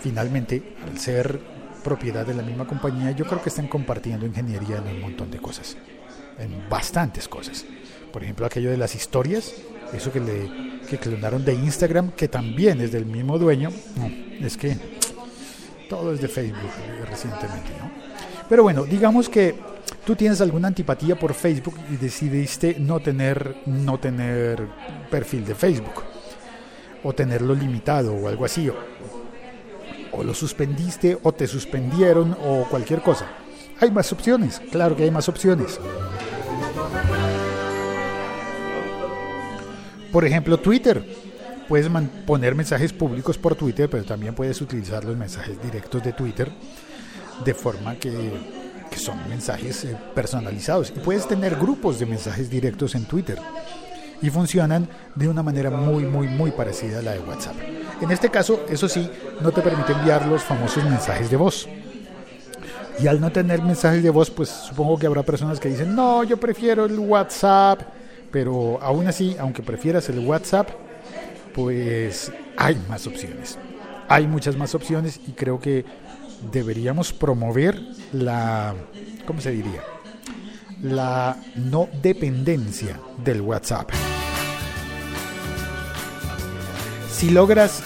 Finalmente, 0.02 0.76
al 0.90 0.98
ser 0.98 1.40
propiedad 1.84 2.26
de 2.26 2.34
la 2.34 2.42
misma 2.42 2.66
compañía, 2.66 3.12
yo 3.12 3.26
creo 3.26 3.42
que 3.42 3.50
están 3.50 3.68
compartiendo 3.68 4.26
ingeniería 4.26 4.78
en 4.78 4.96
un 4.96 5.02
montón 5.02 5.30
de 5.30 5.38
cosas, 5.38 5.78
en 6.40 6.68
bastantes 6.70 7.28
cosas. 7.28 7.66
Por 8.12 8.24
ejemplo, 8.24 8.46
aquello 8.46 8.72
de 8.72 8.78
las 8.78 8.96
historias, 8.96 9.54
eso 9.94 10.12
que 10.12 10.20
le 10.20 10.70
que 10.90 10.98
clonaron 10.98 11.46
de 11.46 11.54
Instagram, 11.54 12.12
que 12.14 12.28
también 12.28 12.82
es 12.82 12.92
del 12.92 13.06
mismo 13.06 13.38
dueño. 13.38 13.70
es 14.42 14.58
que 14.58 14.76
todo 15.88 16.14
es 16.14 16.22
de 16.22 16.28
Facebook 16.28 16.58
eh, 16.58 17.06
recientemente, 17.08 17.70
¿no? 17.80 17.92
Pero 18.48 18.64
bueno, 18.64 18.86
digamos 18.86 19.30
que 19.30 19.54
tú 20.04 20.16
tienes 20.16 20.42
alguna 20.42 20.70
antipatía 20.70 21.20
por 21.20 21.36
Facebook 21.36 21.76
y 21.92 21.98
decidiste 21.98 22.78
no 22.80 23.00
tener 23.00 23.58
no 23.68 24.00
tener 24.00 24.66
perfil 25.12 25.46
de 25.46 25.54
Facebook 25.54 26.04
o 27.04 27.14
tenerlo 27.14 27.56
limitado 27.56 28.14
o 28.14 28.28
algo 28.28 28.46
así. 28.46 28.70
O, 30.12 30.24
lo 30.24 30.34
suspendiste 30.34 31.18
o 31.24 31.32
te 31.32 31.48
suspendieron 31.48 32.36
o 32.44 32.66
cualquier 32.70 33.02
cosa. 33.02 33.28
Hay 33.80 33.92
más 33.92 34.12
opciones, 34.12 34.62
claro 34.72 34.96
que 34.96 35.04
hay 35.04 35.12
más 35.12 35.30
opciones. 35.30 35.80
Por 40.12 40.26
ejemplo, 40.26 40.58
Twitter. 40.58 41.30
Puedes 41.70 41.88
poner 42.26 42.56
mensajes 42.56 42.92
públicos 42.92 43.38
por 43.38 43.54
Twitter, 43.54 43.88
pero 43.88 44.04
también 44.04 44.34
puedes 44.34 44.60
utilizar 44.60 45.06
los 45.06 45.16
mensajes 45.16 45.62
directos 45.62 46.04
de 46.04 46.14
Twitter 46.14 46.52
de 47.46 47.54
forma 47.54 47.94
que, 47.96 48.32
que 48.90 48.98
son 48.98 49.30
mensajes 49.30 49.86
eh, 49.86 49.96
personalizados. 50.16 50.90
Y 50.90 51.00
puedes 51.00 51.28
tener 51.28 51.56
grupos 51.58 52.00
de 52.00 52.08
mensajes 52.08 52.50
directos 52.50 52.96
en 52.96 53.06
Twitter 53.06 53.38
y 54.22 54.30
funcionan 54.30 54.88
de 55.16 55.28
una 55.28 55.44
manera 55.44 55.70
muy, 55.70 56.04
muy, 56.04 56.28
muy 56.28 56.52
parecida 56.52 57.00
a 57.00 57.02
la 57.02 57.14
de 57.14 57.20
WhatsApp. 57.20 57.56
En 58.02 58.12
este 58.12 58.30
caso, 58.30 58.66
eso 58.70 58.88
sí, 58.88 59.10
no 59.42 59.52
te 59.52 59.62
permite 59.62 59.94
enviar 59.94 60.26
los 60.26 60.44
famosos 60.44 60.84
mensajes 60.84 61.30
de 61.30 61.38
voz. 61.38 61.68
Y 63.00 63.08
al 63.08 63.22
no 63.22 63.32
tener 63.32 63.62
mensajes 63.62 64.04
de 64.04 64.10
voz, 64.10 64.30
pues 64.30 64.50
supongo 64.50 64.98
que 64.98 65.08
habrá 65.08 65.24
personas 65.24 65.60
que 65.60 65.70
dicen, 65.70 65.96
no, 65.96 66.24
yo 66.24 66.38
prefiero 66.38 66.86
el 66.86 67.00
WhatsApp, 67.00 67.82
pero 68.32 68.78
aún 68.82 69.08
así, 69.08 69.38
aunque 69.40 69.64
prefieras 69.64 70.10
el 70.10 70.20
WhatsApp, 70.20 70.70
pues 71.54 72.32
hay 72.58 72.78
más 72.90 73.08
opciones. 73.08 73.58
Hay 74.10 74.28
muchas 74.28 74.58
más 74.58 74.76
opciones 74.76 75.20
y 75.28 75.32
creo 75.32 75.60
que 75.60 75.86
deberíamos 76.52 77.14
promover 77.14 77.80
la, 78.12 78.74
¿cómo 79.26 79.40
se 79.40 79.52
diría? 79.52 79.82
La 80.82 81.36
no 81.56 81.90
dependencia 82.02 83.00
del 83.24 83.42
WhatsApp. 83.42 83.90
Si 87.12 87.32
logras 87.32 87.82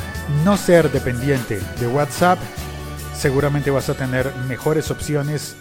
no 0.45 0.57
ser 0.57 0.91
dependiente 0.91 1.59
de 1.79 1.87
WhatsApp, 1.87 2.37
seguramente 3.15 3.71
vas 3.71 3.89
a 3.89 3.95
tener 3.95 4.31
mejores 4.47 4.91
opciones 4.91 5.55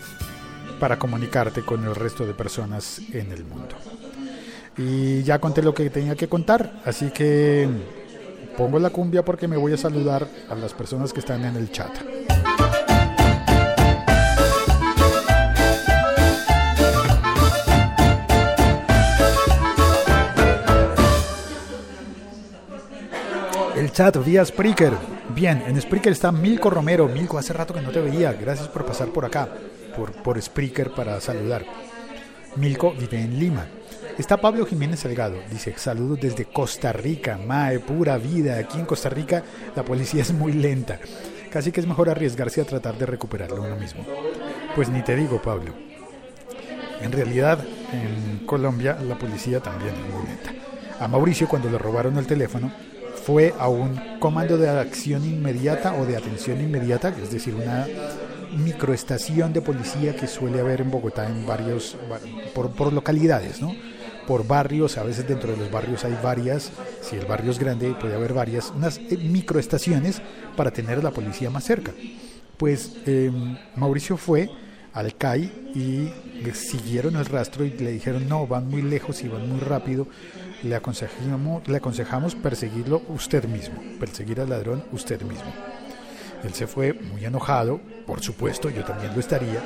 para 0.78 0.98
comunicarte 0.98 1.62
con 1.62 1.82
el 1.84 1.94
resto 1.94 2.26
de 2.26 2.34
personas 2.34 3.00
en 3.12 3.32
el 3.32 3.44
mundo. 3.44 3.76
Y 4.76 5.22
ya 5.22 5.38
conté 5.38 5.62
lo 5.62 5.72
que 5.72 5.88
tenía 5.88 6.16
que 6.16 6.28
contar, 6.28 6.82
así 6.84 7.10
que 7.10 7.66
pongo 8.58 8.78
la 8.78 8.90
cumbia 8.90 9.24
porque 9.24 9.48
me 9.48 9.56
voy 9.56 9.72
a 9.72 9.78
saludar 9.78 10.28
a 10.50 10.54
las 10.54 10.74
personas 10.74 11.14
que 11.14 11.20
están 11.20 11.44
en 11.46 11.56
el 11.56 11.72
chat. 11.72 11.92
Chat 23.92 24.16
vía 24.24 24.44
Spreaker. 24.44 24.92
Bien, 25.34 25.62
en 25.66 25.80
Spreaker 25.80 26.12
está 26.12 26.32
Milko 26.32 26.70
Romero. 26.70 27.08
Milko, 27.08 27.38
hace 27.38 27.52
rato 27.52 27.74
que 27.74 27.82
no 27.82 27.90
te 27.90 28.00
veía. 28.00 28.32
Gracias 28.32 28.68
por 28.68 28.86
pasar 28.86 29.08
por 29.08 29.24
acá, 29.24 29.48
por, 29.94 30.12
por 30.12 30.40
Spreaker 30.40 30.92
para 30.92 31.20
saludar. 31.20 31.64
Milko 32.56 32.94
vive 32.94 33.20
en 33.20 33.38
Lima. 33.38 33.66
Está 34.18 34.38
Pablo 34.38 34.66
Jiménez 34.66 35.00
Salgado, 35.00 35.36
dice, 35.50 35.74
saludos 35.76 36.20
desde 36.20 36.44
Costa 36.44 36.92
Rica, 36.92 37.38
mae, 37.38 37.80
pura 37.80 38.18
vida. 38.18 38.58
Aquí 38.58 38.78
en 38.78 38.84
Costa 38.84 39.08
Rica 39.08 39.42
la 39.74 39.84
policía 39.84 40.22
es 40.22 40.32
muy 40.32 40.52
lenta. 40.52 40.98
Casi 41.50 41.70
que 41.70 41.80
es 41.80 41.86
mejor 41.86 42.08
arriesgarse 42.08 42.60
a 42.60 42.64
tratar 42.64 42.96
de 42.96 43.06
recuperarlo 43.06 43.62
uno 43.62 43.76
mismo. 43.76 44.04
Pues 44.74 44.88
ni 44.88 45.02
te 45.02 45.16
digo, 45.16 45.40
Pablo. 45.40 45.72
En 47.00 47.12
realidad, 47.12 47.58
en 47.92 48.46
Colombia 48.46 48.98
la 49.06 49.18
policía 49.18 49.60
también 49.60 49.94
es 49.94 50.14
muy 50.14 50.26
lenta. 50.26 50.50
A 51.00 51.08
Mauricio 51.08 51.48
cuando 51.48 51.70
le 51.70 51.78
robaron 51.78 52.16
el 52.16 52.26
teléfono 52.26 52.70
fue 53.14 53.54
a 53.58 53.68
un 53.68 54.18
comando 54.18 54.56
de 54.56 54.68
acción 54.68 55.24
inmediata 55.24 55.94
o 55.94 56.04
de 56.06 56.16
atención 56.16 56.60
inmediata, 56.60 57.14
es 57.22 57.30
decir, 57.30 57.54
una 57.54 57.86
microestación 58.56 59.52
de 59.52 59.62
policía 59.62 60.14
que 60.14 60.26
suele 60.26 60.60
haber 60.60 60.82
en 60.82 60.90
Bogotá 60.90 61.26
en 61.26 61.46
varios, 61.46 61.96
por, 62.54 62.70
por 62.70 62.92
localidades, 62.92 63.60
¿no? 63.60 63.74
por 64.26 64.46
barrios, 64.46 64.98
a 64.98 65.02
veces 65.02 65.26
dentro 65.26 65.50
de 65.50 65.56
los 65.56 65.70
barrios 65.70 66.04
hay 66.04 66.16
varias, 66.22 66.70
si 67.00 67.16
el 67.16 67.26
barrio 67.26 67.50
es 67.50 67.58
grande 67.58 67.94
puede 68.00 68.14
haber 68.14 68.32
varias, 68.32 68.72
unas 68.74 68.98
eh, 68.98 69.16
microestaciones 69.16 70.22
para 70.56 70.70
tener 70.70 71.02
la 71.02 71.10
policía 71.10 71.50
más 71.50 71.64
cerca. 71.64 71.92
Pues 72.56 72.96
em, 73.06 73.56
Mauricio 73.76 74.16
fue 74.16 74.48
al 74.92 75.16
CAI 75.16 75.72
y 75.74 76.10
siguieron 76.52 77.16
el 77.16 77.24
rastro 77.26 77.64
y 77.64 77.70
le 77.70 77.92
dijeron 77.92 78.28
no, 78.28 78.46
van 78.46 78.68
muy 78.68 78.82
lejos 78.82 79.22
y 79.22 79.28
van 79.28 79.48
muy 79.48 79.60
rápido, 79.60 80.06
le 80.62 80.74
aconsejamos, 80.74 81.66
le 81.66 81.76
aconsejamos 81.76 82.34
perseguirlo 82.34 83.02
usted 83.08 83.44
mismo, 83.44 83.80
perseguir 83.98 84.40
al 84.40 84.50
ladrón 84.50 84.84
usted 84.92 85.20
mismo. 85.22 85.52
Él 86.44 86.52
se 86.54 86.66
fue 86.66 86.92
muy 86.92 87.24
enojado, 87.24 87.80
por 88.06 88.20
supuesto, 88.20 88.68
yo 88.68 88.84
también 88.84 89.14
lo 89.14 89.20
estaría. 89.20 89.62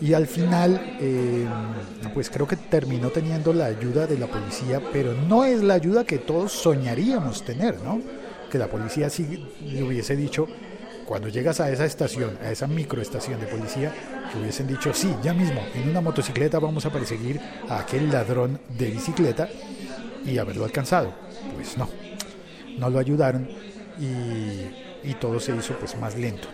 Y 0.00 0.14
al 0.14 0.26
final, 0.26 0.96
eh, 1.00 1.46
pues 2.14 2.30
creo 2.30 2.46
que 2.46 2.56
terminó 2.56 3.10
teniendo 3.10 3.52
la 3.52 3.66
ayuda 3.66 4.06
de 4.06 4.18
la 4.18 4.26
policía, 4.26 4.80
pero 4.92 5.14
no 5.14 5.44
es 5.44 5.62
la 5.62 5.74
ayuda 5.74 6.04
que 6.04 6.18
todos 6.18 6.52
soñaríamos 6.52 7.44
tener, 7.44 7.80
¿no? 7.82 8.00
Que 8.50 8.58
la 8.58 8.68
policía 8.68 9.10
sí 9.10 9.44
le 9.62 9.82
hubiese 9.82 10.16
dicho, 10.16 10.48
cuando 11.10 11.26
llegas 11.26 11.58
a 11.58 11.68
esa 11.72 11.86
estación, 11.86 12.38
a 12.40 12.52
esa 12.52 12.68
microestación 12.68 13.40
de 13.40 13.48
policía, 13.48 13.92
que 14.30 14.38
hubiesen 14.38 14.68
dicho, 14.68 14.94
sí, 14.94 15.12
ya 15.24 15.34
mismo, 15.34 15.60
en 15.74 15.88
una 15.88 16.00
motocicleta 16.00 16.60
vamos 16.60 16.86
a 16.86 16.92
perseguir 16.92 17.40
a 17.68 17.80
aquel 17.80 18.12
ladrón 18.12 18.60
de 18.78 18.90
bicicleta 18.92 19.48
y 20.24 20.38
haberlo 20.38 20.64
alcanzado. 20.64 21.12
Pues 21.56 21.76
no, 21.76 21.88
no 22.78 22.90
lo 22.90 23.00
ayudaron 23.00 23.48
y 23.98 25.14
todo 25.14 25.40
se 25.40 25.52
hizo 25.56 25.74
pues 25.80 25.98
más 25.98 26.16
lento. 26.16 26.46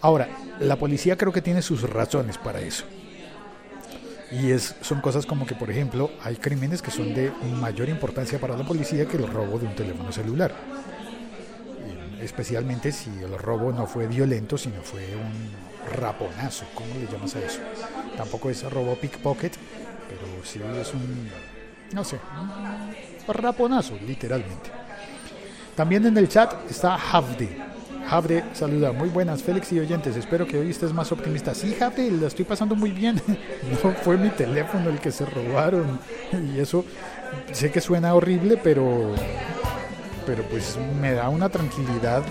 Ahora, 0.00 0.28
la 0.58 0.74
policía 0.74 1.16
creo 1.16 1.32
que 1.32 1.40
tiene 1.40 1.62
sus 1.62 1.88
razones 1.88 2.38
para 2.38 2.60
eso. 2.60 2.86
Y 4.32 4.50
es, 4.50 4.74
son 4.80 5.00
cosas 5.00 5.26
como 5.26 5.46
que, 5.46 5.54
por 5.54 5.70
ejemplo, 5.70 6.10
hay 6.24 6.34
crímenes 6.34 6.82
que 6.82 6.90
son 6.90 7.14
de 7.14 7.30
mayor 7.60 7.88
importancia 7.88 8.40
para 8.40 8.56
la 8.56 8.64
policía 8.64 9.06
que 9.06 9.16
el 9.16 9.28
robo 9.28 9.60
de 9.60 9.66
un 9.66 9.76
teléfono 9.76 10.10
celular. 10.10 10.52
Especialmente 12.22 12.92
si 12.92 13.10
el 13.22 13.38
robo 13.38 13.72
no 13.72 13.86
fue 13.86 14.06
violento, 14.06 14.58
sino 14.58 14.82
fue 14.82 15.02
un 15.16 15.96
raponazo. 15.96 16.64
¿Cómo 16.74 16.94
le 16.94 17.10
llamas 17.10 17.34
a 17.36 17.40
eso? 17.40 17.60
Tampoco 18.16 18.50
es 18.50 18.62
robo 18.70 18.94
pickpocket, 18.94 19.56
pero 20.08 20.44
sí 20.44 20.60
es 20.80 20.94
un, 20.94 21.30
no 21.92 22.04
sé, 22.04 22.18
un 23.26 23.34
raponazo, 23.34 23.94
literalmente. 24.06 24.70
También 25.74 26.04
en 26.04 26.16
el 26.18 26.28
chat 26.28 26.52
está 26.70 26.94
Havde. 26.94 27.48
Havde 28.08 28.44
saluda, 28.54 28.92
muy 28.92 29.08
buenas 29.08 29.42
Félix 29.42 29.72
y 29.72 29.78
oyentes, 29.78 30.16
espero 30.16 30.46
que 30.46 30.58
hoy 30.58 30.70
estés 30.70 30.92
más 30.92 31.12
optimista. 31.12 31.54
Sí, 31.54 31.76
Havde, 31.80 32.10
la 32.10 32.26
estoy 32.26 32.44
pasando 32.44 32.74
muy 32.74 32.90
bien. 32.90 33.20
no 33.82 33.92
fue 33.94 34.16
mi 34.18 34.28
teléfono 34.30 34.90
el 34.90 34.98
que 34.98 35.12
se 35.12 35.24
robaron. 35.24 35.98
Y 36.54 36.58
eso 36.58 36.84
sé 37.52 37.70
que 37.70 37.80
suena 37.80 38.14
horrible, 38.14 38.58
pero, 38.62 39.14
pero 40.30 40.44
pues 40.44 40.78
me 41.00 41.12
da 41.12 41.28
una 41.28 41.48
tranquilidad 41.48 42.22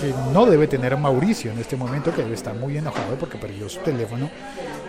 que 0.00 0.14
no 0.32 0.46
debe 0.46 0.68
tener 0.68 0.96
Mauricio 0.96 1.50
en 1.50 1.58
este 1.58 1.76
momento, 1.76 2.14
que 2.14 2.22
debe 2.22 2.36
estar 2.36 2.54
muy 2.54 2.78
enojado 2.78 3.16
porque 3.18 3.36
perdió 3.36 3.68
su 3.68 3.80
teléfono, 3.80 4.30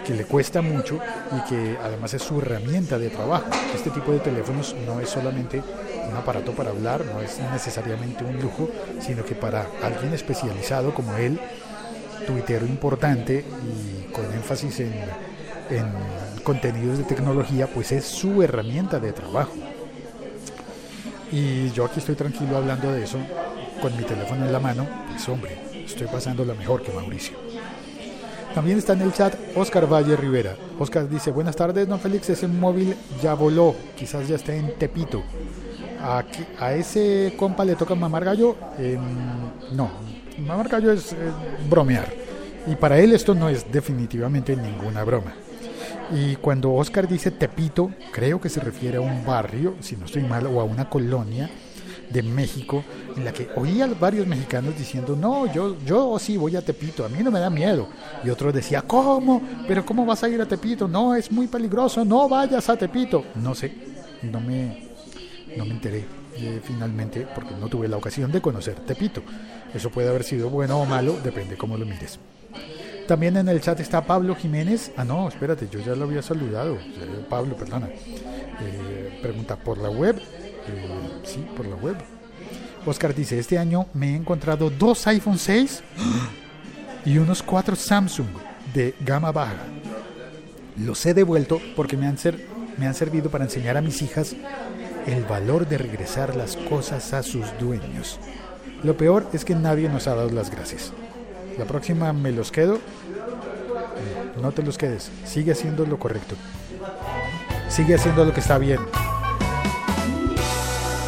que 0.05 0.13
le 0.13 0.25
cuesta 0.25 0.61
mucho 0.61 0.99
y 1.35 1.49
que 1.49 1.77
además 1.83 2.13
es 2.13 2.21
su 2.21 2.39
herramienta 2.39 2.99
de 2.99 3.09
trabajo. 3.09 3.47
Este 3.73 3.89
tipo 3.89 4.11
de 4.11 4.19
teléfonos 4.19 4.75
no 4.85 4.99
es 4.99 5.09
solamente 5.09 5.63
un 6.07 6.15
aparato 6.15 6.51
para 6.51 6.69
hablar, 6.69 7.03
no 7.05 7.23
es 7.23 7.39
necesariamente 7.51 8.23
un 8.23 8.39
lujo, 8.39 8.69
sino 8.99 9.25
que 9.25 9.33
para 9.33 9.65
alguien 9.81 10.13
especializado 10.13 10.93
como 10.93 11.17
él, 11.17 11.39
tuitero 12.27 12.67
importante 12.67 13.43
y 13.63 14.13
con 14.13 14.31
énfasis 14.31 14.81
en, 14.81 14.93
contenidos 16.43 16.99
de 16.99 17.03
tecnología, 17.05 17.65
pues 17.65 17.91
es 17.91 18.05
su 18.05 18.43
herramienta 18.43 18.99
de 18.99 19.11
trabajo. 19.11 19.53
Y 21.31 21.71
yo 21.71 21.85
aquí 21.85 21.99
estoy 21.99 22.15
tranquilo 22.15 22.57
hablando 22.57 22.91
de 22.91 23.03
eso, 23.03 23.17
con 23.81 23.95
mi 23.97 24.03
teléfono 24.03 24.45
en 24.45 24.53
la 24.53 24.59
mano, 24.59 24.87
pues 25.09 25.27
hombre, 25.27 25.57
estoy 25.85 26.07
pasando 26.07 26.45
la 26.45 26.53
mejor 26.53 26.81
que 26.81 26.91
Mauricio. 26.91 27.37
También 28.53 28.77
está 28.77 28.93
en 28.93 29.01
el 29.01 29.11
chat 29.11 29.35
Oscar 29.55 29.91
Valle 29.91 30.15
Rivera. 30.15 30.55
Oscar 30.79 31.09
dice, 31.09 31.31
buenas 31.31 31.55
tardes, 31.55 31.87
don 31.87 31.99
Félix, 31.99 32.29
ese 32.29 32.47
móvil 32.47 32.95
ya 33.21 33.33
voló, 33.33 33.75
quizás 33.97 34.27
ya 34.27 34.35
esté 34.35 34.57
en 34.57 34.77
Tepito 34.77 35.23
a, 36.59 36.73
ese 36.73 37.33
compa 37.37 37.65
le 37.65 37.75
toca 37.75 37.95
mamar 37.95 38.23
gallo. 38.23 38.55
no, 39.73 39.89
mamar 40.45 40.69
gallo 40.69 40.91
es 40.91 41.15
bromear. 41.69 42.07
Y 42.67 42.75
para 42.75 42.99
él 42.99 43.13
esto 43.13 43.35
no 43.35 43.49
es 43.49 43.71
definitivamente 43.71 44.55
ninguna 44.55 45.03
broma. 45.03 45.33
Y 46.11 46.35
cuando 46.35 46.73
Oscar 46.73 47.07
dice 47.07 47.31
Tepito, 47.31 47.91
creo 48.11 48.39
que 48.39 48.49
se 48.49 48.59
refiere 48.59 48.97
a 48.97 49.01
un 49.01 49.25
barrio, 49.25 49.75
si 49.79 49.95
no 49.95 50.05
estoy 50.05 50.23
mal, 50.23 50.45
o 50.47 50.61
a 50.61 50.63
una 50.63 50.89
colonia 50.89 51.49
de 52.09 52.21
México 52.21 52.83
en 53.15 53.25
la 53.25 53.33
que 53.33 53.49
oía 53.55 53.87
varios 53.87 54.27
mexicanos 54.27 54.77
diciendo, 54.77 55.15
no, 55.15 55.51
yo, 55.51 55.77
yo 55.83 56.17
sí 56.19 56.37
voy 56.37 56.55
a 56.55 56.61
Tepito, 56.61 57.05
a 57.05 57.09
mí 57.09 57.23
no 57.23 57.31
me 57.31 57.39
da 57.39 57.49
miedo. 57.49 57.87
Y 58.23 58.29
otro 58.29 58.51
decía, 58.51 58.83
¿cómo? 58.83 59.41
¿Pero 59.67 59.85
cómo 59.85 60.05
vas 60.05 60.23
a 60.23 60.29
ir 60.29 60.41
a 60.41 60.45
Tepito? 60.45 60.87
No, 60.87 61.15
es 61.15 61.31
muy 61.31 61.47
peligroso, 61.47 62.05
no 62.05 62.29
vayas 62.29 62.69
a 62.69 62.77
Tepito. 62.77 63.25
No 63.35 63.55
sé, 63.55 63.73
no 64.21 64.39
me, 64.39 64.89
no 65.57 65.65
me 65.65 65.71
enteré 65.71 66.05
eh, 66.37 66.61
finalmente 66.63 67.27
porque 67.33 67.55
no 67.59 67.67
tuve 67.67 67.87
la 67.87 67.97
ocasión 67.97 68.31
de 68.31 68.41
conocer 68.41 68.75
Tepito. 68.75 69.23
Eso 69.73 69.89
puede 69.89 70.09
haber 70.09 70.23
sido 70.23 70.49
bueno 70.49 70.79
o 70.79 70.85
malo, 70.85 71.17
depende 71.23 71.57
cómo 71.57 71.77
lo 71.77 71.85
mires. 71.85 72.19
También 73.07 73.37
en 73.37 73.47
el 73.49 73.61
chat 73.61 73.79
está 73.79 74.03
Pablo 74.03 74.35
Jiménez. 74.35 74.91
Ah, 74.97 75.03
no, 75.03 75.27
espérate, 75.27 75.67
yo 75.69 75.79
ya 75.79 75.95
lo 75.95 76.05
había 76.05 76.21
saludado. 76.21 76.77
Pablo, 77.29 77.55
perdona. 77.55 77.87
Eh, 77.87 79.19
pregunta, 79.21 79.55
¿por 79.55 79.77
la 79.77 79.89
web? 79.89 80.17
Eh, 80.17 81.21
sí, 81.23 81.45
por 81.55 81.67
la 81.67 81.75
web. 81.75 81.95
Oscar 82.85 83.13
dice, 83.13 83.37
este 83.37 83.57
año 83.57 83.87
me 83.93 84.11
he 84.11 84.15
encontrado 84.15 84.69
dos 84.69 85.05
iPhone 85.07 85.37
6 85.37 85.83
y 87.05 87.17
unos 87.17 87.43
cuatro 87.43 87.75
Samsung 87.75 88.27
de 88.73 88.95
gama 89.01 89.31
baja. 89.31 89.55
Los 90.77 91.05
he 91.05 91.13
devuelto 91.13 91.61
porque 91.75 91.97
me 91.97 92.07
han, 92.07 92.17
me 92.77 92.87
han 92.87 92.93
servido 92.95 93.29
para 93.29 93.45
enseñar 93.45 93.77
a 93.77 93.81
mis 93.81 94.01
hijas 94.01 94.35
el 95.05 95.23
valor 95.23 95.67
de 95.67 95.77
regresar 95.77 96.35
las 96.35 96.57
cosas 96.57 97.13
a 97.13 97.21
sus 97.23 97.45
dueños. 97.59 98.19
Lo 98.83 98.97
peor 98.97 99.27
es 99.33 99.45
que 99.45 99.55
nadie 99.55 99.89
nos 99.89 100.07
ha 100.07 100.15
dado 100.15 100.29
las 100.29 100.49
gracias. 100.49 100.91
La 101.57 101.65
próxima 101.65 102.11
me 102.13 102.31
los 102.31 102.51
quedo. 102.51 102.79
No 104.41 104.51
te 104.51 104.63
los 104.63 104.77
quedes. 104.77 105.09
Sigue 105.25 105.53
haciendo 105.53 105.85
lo 105.85 105.97
correcto. 105.97 106.35
Sigue 107.69 107.95
haciendo 107.95 108.25
lo 108.25 108.33
que 108.33 108.41
está 108.41 108.57
bien. 108.57 108.79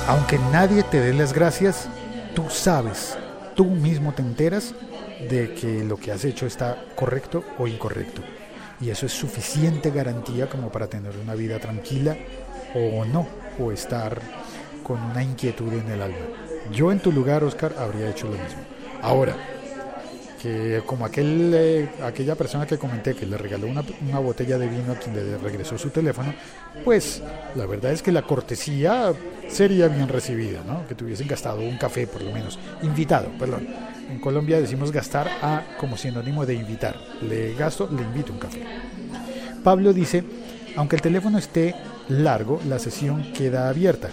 Aunque 0.07 0.39
nadie 0.51 0.83
te 0.83 1.01
dé 1.01 1.13
las 1.13 1.33
gracias, 1.33 1.89
tú 2.33 2.45
sabes, 2.49 3.17
tú 3.55 3.65
mismo 3.65 4.13
te 4.13 4.21
enteras 4.21 4.73
de 5.29 5.53
que 5.53 5.83
lo 5.83 5.97
que 5.97 6.11
has 6.11 6.23
hecho 6.23 6.45
está 6.45 6.81
correcto 6.95 7.43
o 7.57 7.67
incorrecto. 7.67 8.21
Y 8.79 8.89
eso 8.89 9.05
es 9.05 9.11
suficiente 9.11 9.91
garantía 9.91 10.47
como 10.47 10.69
para 10.69 10.87
tener 10.87 11.17
una 11.17 11.35
vida 11.35 11.59
tranquila 11.59 12.15
o 12.73 13.03
no 13.03 13.27
o 13.59 13.71
estar 13.71 14.21
con 14.83 15.01
una 15.01 15.23
inquietud 15.23 15.73
en 15.73 15.91
el 15.91 16.01
alma. 16.01 16.25
Yo 16.71 16.91
en 16.91 16.99
tu 16.99 17.11
lugar, 17.11 17.43
Oscar, 17.43 17.75
habría 17.77 18.09
hecho 18.09 18.27
lo 18.27 18.33
mismo. 18.33 18.61
Ahora, 19.01 19.35
que 20.41 20.81
como 20.85 21.05
aquel, 21.05 21.51
eh, 21.53 21.89
aquella 22.03 22.35
persona 22.35 22.65
que 22.65 22.77
comenté 22.77 23.15
que 23.15 23.25
le 23.25 23.37
regaló 23.37 23.67
una, 23.67 23.83
una, 24.07 24.19
botella 24.19 24.57
de 24.57 24.67
vino 24.67 24.91
a 24.91 24.95
quien 24.95 25.15
le 25.15 25.37
regresó 25.37 25.77
su 25.77 25.89
teléfono, 25.89 26.33
pues 26.83 27.21
la 27.55 27.65
verdad 27.65 27.91
es 27.91 28.01
que 28.01 28.11
la 28.11 28.21
cortesía 28.21 29.13
sería 29.47 29.87
bien 29.87 30.07
recibida, 30.07 30.63
¿no? 30.65 30.87
que 30.87 30.95
tuviesen 30.95 31.27
gastado 31.27 31.61
un 31.61 31.77
café 31.77 32.07
por 32.07 32.21
lo 32.21 32.31
menos, 32.31 32.59
invitado, 32.81 33.29
perdón. 33.39 33.67
En 34.09 34.19
Colombia 34.19 34.59
decimos 34.61 34.91
gastar 34.91 35.27
a 35.41 35.75
como 35.77 35.97
sinónimo 35.97 36.45
de 36.45 36.53
invitar. 36.53 36.95
Le 37.21 37.53
gasto, 37.55 37.89
le 37.93 38.03
invito 38.03 38.31
un 38.31 38.39
café. 38.39 38.63
Pablo 39.63 39.91
dice, 39.91 40.23
aunque 40.77 40.95
el 40.95 41.01
teléfono 41.01 41.37
esté 41.37 41.75
largo, 42.07 42.61
la 42.69 42.79
sesión 42.79 43.33
queda 43.33 43.67
abierta. 43.67 44.09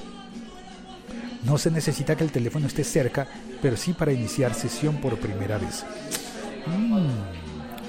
No 1.44 1.58
se 1.58 1.70
necesita 1.70 2.16
que 2.16 2.24
el 2.24 2.32
teléfono 2.32 2.66
esté 2.66 2.84
cerca, 2.84 3.26
pero 3.60 3.76
sí 3.76 3.92
para 3.92 4.12
iniciar 4.12 4.54
sesión 4.54 4.96
por 4.96 5.18
primera 5.18 5.58
vez. 5.58 5.84
Mm, 6.66 7.08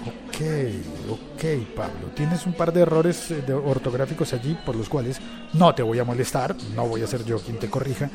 ok, 0.08 1.16
Ok, 1.36 1.44
Pablo. 1.76 2.08
Tienes 2.16 2.46
un 2.46 2.54
par 2.54 2.72
de 2.72 2.82
errores 2.82 3.30
eh, 3.30 3.54
ortográficos 3.54 4.34
allí 4.34 4.58
por 4.66 4.76
los 4.76 4.90
cuales 4.90 5.20
no 5.54 5.76
te 5.76 5.84
voy 5.84 6.00
a 6.00 6.04
molestar, 6.04 6.56
no 6.76 6.88
voy 6.88 7.02
a 7.04 7.08
ser 7.08 7.24
yo 7.26 7.40
quien 7.40 7.60
te 7.60 7.70
corrija, 7.70 8.10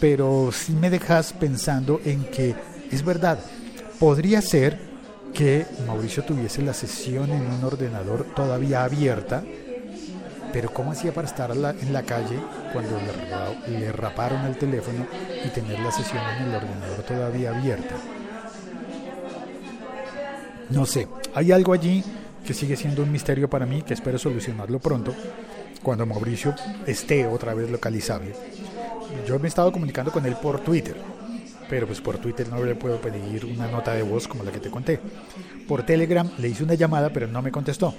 pero 0.00 0.50
sí 0.52 0.72
me 0.72 0.90
dejas 0.90 1.32
pensando 1.32 2.00
en 2.04 2.24
que 2.24 2.54
es 2.90 3.04
verdad, 3.04 3.38
podría 3.98 4.40
ser 4.40 4.78
que 5.34 5.66
Mauricio 5.86 6.24
tuviese 6.24 6.62
la 6.62 6.72
sesión 6.72 7.30
en 7.30 7.46
un 7.46 7.62
ordenador 7.62 8.24
todavía 8.34 8.84
abierta, 8.84 9.44
pero 10.56 10.72
¿cómo 10.72 10.92
hacía 10.92 11.12
para 11.12 11.28
estar 11.28 11.50
en 11.50 11.92
la 11.92 12.02
calle 12.02 12.38
cuando 12.72 12.98
le, 13.68 13.78
le 13.78 13.92
raparon 13.92 14.46
el 14.46 14.56
teléfono 14.56 15.06
y 15.44 15.50
tener 15.50 15.78
la 15.80 15.92
sesión 15.92 16.22
en 16.34 16.48
el 16.48 16.54
ordenador 16.54 17.02
todavía 17.02 17.54
abierta? 17.54 17.94
No 20.70 20.86
sé, 20.86 21.08
hay 21.34 21.52
algo 21.52 21.74
allí 21.74 22.02
que 22.42 22.54
sigue 22.54 22.74
siendo 22.74 23.02
un 23.02 23.12
misterio 23.12 23.50
para 23.50 23.66
mí 23.66 23.82
que 23.82 23.92
espero 23.92 24.18
solucionarlo 24.18 24.78
pronto 24.78 25.14
cuando 25.82 26.06
Mauricio 26.06 26.54
esté 26.86 27.26
otra 27.26 27.52
vez 27.52 27.70
localizable. 27.70 28.34
Yo 29.28 29.38
me 29.38 29.44
he 29.44 29.48
estado 29.48 29.70
comunicando 29.70 30.10
con 30.10 30.24
él 30.24 30.36
por 30.40 30.60
Twitter, 30.60 30.96
pero 31.68 31.86
pues 31.86 32.00
por 32.00 32.16
Twitter 32.16 32.48
no 32.48 32.64
le 32.64 32.76
puedo 32.76 32.98
pedir 32.98 33.44
una 33.44 33.70
nota 33.70 33.92
de 33.92 34.04
voz 34.04 34.26
como 34.26 34.42
la 34.42 34.52
que 34.52 34.60
te 34.60 34.70
conté. 34.70 35.00
Por 35.68 35.84
Telegram 35.84 36.30
le 36.38 36.48
hice 36.48 36.64
una 36.64 36.72
llamada, 36.72 37.10
pero 37.10 37.26
no 37.26 37.42
me 37.42 37.52
contestó. 37.52 37.92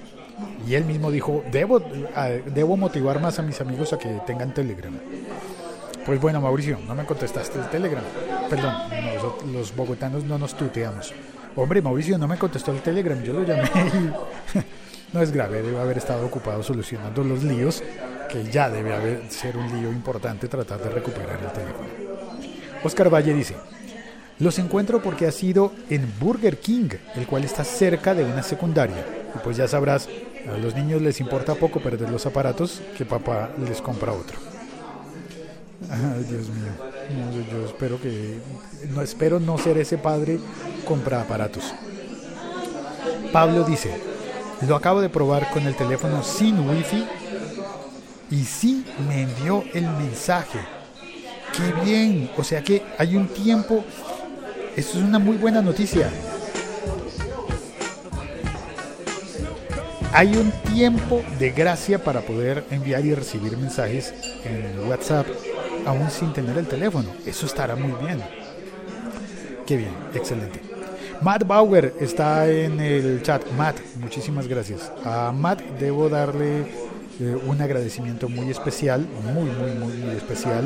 Y 0.68 0.76
él 0.76 0.86
mismo 0.86 1.12
dijo, 1.12 1.44
debo, 1.52 1.82
debo 2.54 2.78
motivar 2.78 3.22
más 3.22 3.40
a 3.40 3.42
mis 3.42 3.60
amigos 3.62 3.94
a 3.94 3.98
que 3.98 4.10
tengan 4.26 4.54
Telegram. 4.54 4.94
Pues 6.06 6.22
bueno, 6.22 6.42
Mauricio, 6.42 6.80
no 6.88 6.96
me 6.96 7.06
contestaste 7.06 7.60
el 7.60 7.70
Telegram. 7.70 8.04
Perdón, 8.50 8.74
nosotros, 9.14 9.50
los 9.52 9.76
bogotanos 9.76 10.24
no 10.24 10.38
nos 10.38 10.56
tuteamos. 10.56 11.14
Hombre, 11.56 11.82
Mauricio 11.82 12.18
no 12.18 12.28
me 12.28 12.38
contestó 12.38 12.72
el 12.72 12.82
Telegram, 12.82 13.22
yo 13.24 13.34
lo 13.34 13.44
llamé 13.44 13.70
y 13.74 15.14
no 15.14 15.22
es 15.22 15.32
grave, 15.32 15.62
debe 15.62 15.80
haber 15.80 15.98
estado 15.98 16.26
ocupado 16.26 16.62
solucionando 16.62 17.24
los 17.24 17.44
líos, 17.44 17.84
que 18.30 18.44
ya 18.44 18.70
debe 18.70 18.94
haber, 18.94 19.24
ser 19.30 19.58
un 19.58 19.68
lío 19.68 19.92
importante 19.92 20.48
tratar 20.48 20.80
de 20.80 20.90
recuperar 20.90 21.40
el 21.42 21.52
teléfono. 21.52 21.90
Oscar 22.84 23.12
Valle 23.12 23.34
dice, 23.34 23.56
los 24.40 24.60
encuentro 24.60 25.02
porque 25.02 25.26
ha 25.26 25.32
sido 25.32 25.74
en 25.90 26.14
Burger 26.20 26.60
King, 26.60 26.90
el 27.16 27.26
cual 27.26 27.44
está 27.44 27.64
cerca 27.64 28.14
de 28.14 28.24
una 28.24 28.44
secundaria. 28.44 29.04
Y 29.36 29.40
pues 29.40 29.58
ya 29.58 29.68
sabrás, 29.68 30.08
a 30.54 30.58
los 30.58 30.76
niños 30.76 31.02
les 31.02 31.20
importa 31.20 31.56
poco 31.56 31.80
perder 31.80 32.10
los 32.10 32.26
aparatos 32.26 32.82
que 32.98 33.06
papá 33.06 33.50
les 33.66 33.82
compra 33.82 34.14
otro. 34.14 34.38
Ay, 35.90 36.24
Dios 36.30 36.50
mío. 36.50 36.72
Yo 37.52 37.66
espero 37.66 38.02
que. 38.02 38.40
No 38.94 39.02
espero 39.02 39.40
no 39.40 39.58
ser 39.58 39.78
ese 39.78 39.98
padre 39.98 40.40
compra 40.86 41.22
aparatos. 41.22 41.74
Pablo 43.32 43.64
dice: 43.64 43.92
Lo 44.68 44.76
acabo 44.76 45.02
de 45.02 45.10
probar 45.10 45.50
con 45.52 45.66
el 45.68 45.76
teléfono 45.76 46.24
sin 46.24 46.60
wifi 46.68 47.06
y 48.32 48.44
sí 48.44 48.86
me 49.08 49.24
envió 49.24 49.64
el 49.74 49.88
mensaje. 49.88 50.60
¡Qué 51.54 51.86
bien! 51.86 52.32
O 52.38 52.44
sea 52.44 52.62
que 52.62 52.84
hay 52.98 53.16
un 53.16 53.28
tiempo. 53.28 53.84
Esto 54.76 54.98
es 54.98 55.04
una 55.04 55.20
muy 55.20 55.38
buena 55.38 55.62
noticia. 55.62 56.12
Hay 60.14 60.36
un 60.36 60.52
tiempo 60.74 61.22
de 61.38 61.52
gracia 61.52 62.04
para 62.04 62.22
poder 62.22 62.64
enviar 62.72 63.06
y 63.06 63.14
recibir 63.14 63.58
mensajes 63.58 64.14
en 64.44 64.88
WhatsApp 64.90 65.28
aún 65.86 66.10
sin 66.10 66.34
tener 66.34 66.58
el 66.58 66.68
teléfono. 66.68 67.10
Eso 67.26 67.46
estará 67.46 67.76
muy 67.76 67.94
bien. 68.06 68.22
Qué 69.66 69.78
bien, 69.78 69.92
excelente. 70.14 70.62
Matt 71.22 71.46
Bauer 71.46 71.94
está 72.00 72.50
en 72.50 72.80
el 72.80 73.22
chat. 73.22 73.44
Matt, 73.58 73.78
muchísimas 74.00 74.48
gracias. 74.48 74.92
A 75.04 75.32
Matt 75.32 75.62
debo 75.80 76.10
darle 76.10 76.62
eh, 77.20 77.38
un 77.48 77.62
agradecimiento 77.62 78.30
muy 78.30 78.50
especial, 78.50 79.08
muy, 79.34 79.50
muy, 79.50 79.72
muy, 79.72 79.94
muy 79.94 80.16
especial. 80.16 80.66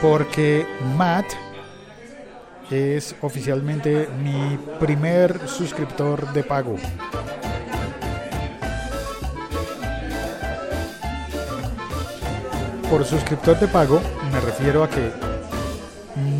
Porque 0.00 0.66
Matt 0.96 1.26
es 2.70 3.14
oficialmente 3.20 4.08
mi 4.22 4.58
primer 4.80 5.48
suscriptor 5.48 6.32
de 6.32 6.42
pago. 6.42 6.76
Por 12.90 13.04
suscriptor 13.04 13.58
de 13.58 13.68
pago 13.68 14.00
me 14.32 14.40
refiero 14.40 14.82
a 14.84 14.88
que 14.90 15.10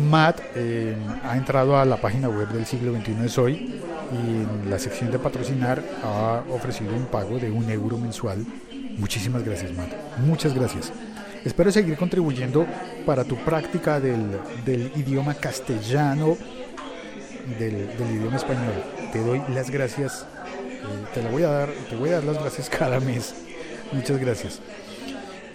Matt 0.09 0.39
eh, 0.55 0.95
ha 1.23 1.37
entrado 1.37 1.77
a 1.77 1.85
la 1.85 1.97
página 1.97 2.29
web 2.29 2.47
del 2.49 2.65
siglo 2.65 2.93
XXI 2.93 3.25
es 3.25 3.37
hoy 3.37 3.81
y 4.11 4.15
en 4.15 4.69
la 4.69 4.79
sección 4.79 5.11
de 5.11 5.19
patrocinar 5.19 5.83
ha 6.03 6.41
ofrecido 6.51 6.95
un 6.95 7.05
pago 7.05 7.37
de 7.37 7.51
un 7.51 7.69
euro 7.69 7.97
mensual. 7.97 8.45
Muchísimas 8.97 9.43
gracias 9.43 9.73
Matt, 9.73 9.91
muchas 10.25 10.53
gracias. 10.53 10.91
Espero 11.47 11.71
seguir 11.71 11.95
contribuyendo 11.95 12.67
para 13.05 13.23
tu 13.23 13.37
práctica 13.37 14.01
del, 14.01 14.91
idioma 14.97 15.33
castellano, 15.33 16.37
del, 17.57 17.89
idioma 18.17 18.35
español. 18.35 18.73
Te 19.13 19.23
doy 19.23 19.41
las 19.53 19.71
gracias, 19.71 20.25
eh, 20.43 21.05
te 21.13 21.23
la 21.23 21.31
voy 21.31 21.43
a 21.43 21.47
dar, 21.47 21.69
te 21.89 21.95
voy 21.95 22.09
a 22.09 22.15
dar 22.15 22.25
las 22.25 22.37
gracias 22.41 22.69
cada 22.77 22.99
mes. 22.99 23.33
Muchas 23.93 24.19
gracias. 24.19 24.59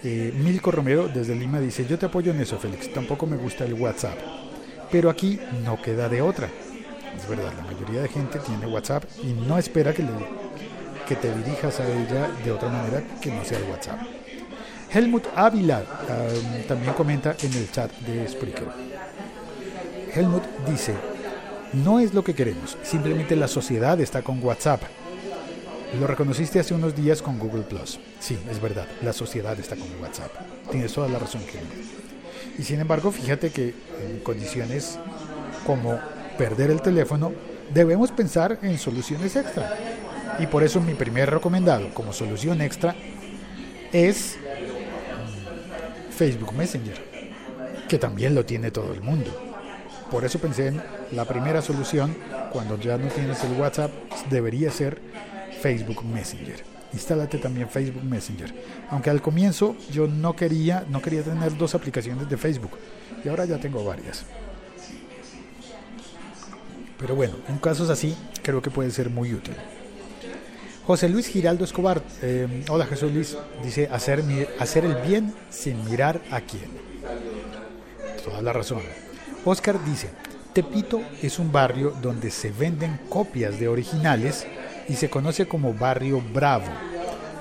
Eh, 0.03 0.33
Romero 0.63 1.09
desde 1.09 1.35
Lima 1.35 1.61
dice, 1.61 1.85
yo 1.85 1.99
te 1.99 2.07
apoyo 2.07 2.33
en 2.33 2.41
eso, 2.41 2.57
Félix, 2.57 2.91
tampoco 2.91 3.27
me 3.27 3.37
gusta 3.37 3.67
el 3.67 3.75
WhatsApp. 3.75 4.17
Pero 4.91 5.11
aquí 5.11 5.39
no 5.63 5.83
queda 5.83 6.09
de 6.09 6.23
otra. 6.23 6.49
Es 7.15 7.29
verdad, 7.29 7.53
la 7.55 7.65
mayoría 7.65 8.01
de 8.01 8.09
gente 8.09 8.39
tiene 8.39 8.67
WhatsApp 8.67 9.05
y 9.23 9.35
no 9.35 9.59
espera 9.59 9.93
que, 9.93 10.05
le, 10.05 10.09
que 11.07 11.17
te 11.17 11.35
dirijas 11.35 11.81
a 11.81 11.87
ella 11.87 12.31
de 12.43 12.51
otra 12.51 12.71
manera 12.71 13.03
que 13.21 13.31
no 13.31 13.45
sea 13.45 13.59
el 13.59 13.65
WhatsApp. 13.65 14.22
Helmut 14.93 15.27
Ávila 15.35 15.81
um, 15.81 16.63
también 16.69 16.93
comenta 16.93 17.35
en 17.43 17.53
el 17.55 17.71
chat 17.71 17.91
de 18.01 18.29
Spreaker. 18.29 18.69
Helmut 20.15 20.43
dice, 20.69 20.95
no 21.73 21.99
es 21.99 22.13
lo 22.13 22.23
que 22.23 22.35
queremos, 22.35 22.77
simplemente 22.83 23.35
la 23.35 23.49
sociedad 23.49 23.99
está 24.01 24.21
con 24.23 24.43
WhatsApp. 24.45 24.83
Lo 25.99 26.07
reconociste 26.07 26.61
hace 26.61 26.75
unos 26.75 26.95
días 26.95 27.23
con 27.23 27.39
Google 27.39 27.63
Plus. 27.63 27.99
Sí, 28.21 28.39
es 28.51 28.61
verdad, 28.61 28.87
la 29.03 29.13
sociedad 29.13 29.59
está 29.59 29.77
con 29.77 29.89
WhatsApp. 30.01 30.31
Tienes 30.71 30.93
toda 30.93 31.09
la 31.09 31.19
razón, 31.19 31.41
Helmut. 31.43 32.59
Y 32.59 32.63
sin 32.63 32.81
embargo, 32.81 33.11
fíjate 33.11 33.51
que 33.51 33.75
en 34.03 34.21
condiciones 34.23 34.99
como 35.67 35.99
perder 36.37 36.71
el 36.71 36.83
teléfono, 36.83 37.33
debemos 37.73 38.11
pensar 38.11 38.59
en 38.63 38.79
soluciones 38.79 39.37
extra. 39.37 39.75
Y 40.39 40.47
por 40.47 40.63
eso 40.63 40.81
mi 40.81 40.95
primer 40.95 41.31
recomendado 41.31 41.93
como 41.95 42.13
solución 42.13 42.61
extra 42.61 42.95
es 43.93 44.39
Facebook 46.17 46.53
Messenger, 46.55 46.97
que 47.89 47.99
también 47.99 48.35
lo 48.35 48.45
tiene 48.45 48.71
todo 48.71 48.93
el 48.93 49.01
mundo. 49.01 49.31
Por 50.11 50.25
eso 50.25 50.39
pensé 50.39 50.69
en 50.69 50.83
la 51.13 51.25
primera 51.25 51.63
solución, 51.63 52.15
cuando 52.53 52.79
ya 52.79 52.99
no 52.99 53.09
tienes 53.09 53.43
el 53.45 53.53
WhatsApp, 53.53 53.91
debería 54.31 54.71
ser 54.71 55.01
Facebook 55.61 56.05
Messenger. 56.05 56.63
Instálate 56.93 57.39
también 57.39 57.71
Facebook 57.71 58.05
Messenger. 58.05 58.53
Aunque 58.91 59.09
al 59.09 59.23
comienzo 59.23 59.75
yo 59.91 60.07
no 60.07 60.37
quería, 60.37 60.85
no 60.91 61.01
quería 61.01 61.23
tener 61.23 61.57
dos 61.57 61.75
aplicaciones 61.75 62.29
de 62.29 62.37
Facebook. 62.37 62.73
Y 63.25 63.29
ahora 63.29 63.47
ya 63.47 63.59
tengo 63.59 63.83
varias. 63.85 64.27
Pero 66.99 67.17
bueno, 67.17 67.35
en 67.49 67.59
casos 67.59 67.89
así 67.89 68.15
creo 68.43 68.61
que 68.61 68.71
puede 68.71 68.91
ser 68.91 69.09
muy 69.09 69.33
útil. 69.33 69.55
José 70.87 71.09
Luis 71.09 71.29
Giraldo 71.29 71.65
Escobar, 71.65 72.03
eh, 72.23 72.65
hola 72.69 72.87
Jesús 72.87 73.13
Luis, 73.13 73.37
dice 73.63 73.89
hacer, 73.93 74.23
hacer 74.59 74.85
el 74.85 74.97
bien 74.97 75.33
sin 75.49 75.85
mirar 75.89 76.21
a 76.31 76.41
quién. 76.41 76.71
Toda 78.25 78.43
la 78.43 78.53
razón. 78.53 78.81
Oscar 79.45 79.83
dice, 79.85 80.09
Tepito 80.53 81.01
es 81.23 81.39
un 81.39 81.53
barrio 81.53 81.95
donde 82.03 82.31
se 82.31 82.51
venden 82.51 82.99
copias 83.09 83.59
de 83.61 83.69
originales 83.69 84.47
y 84.89 84.95
se 84.95 85.09
conoce 85.09 85.47
como 85.47 85.73
barrio 85.73 86.21
bravo. 86.33 86.67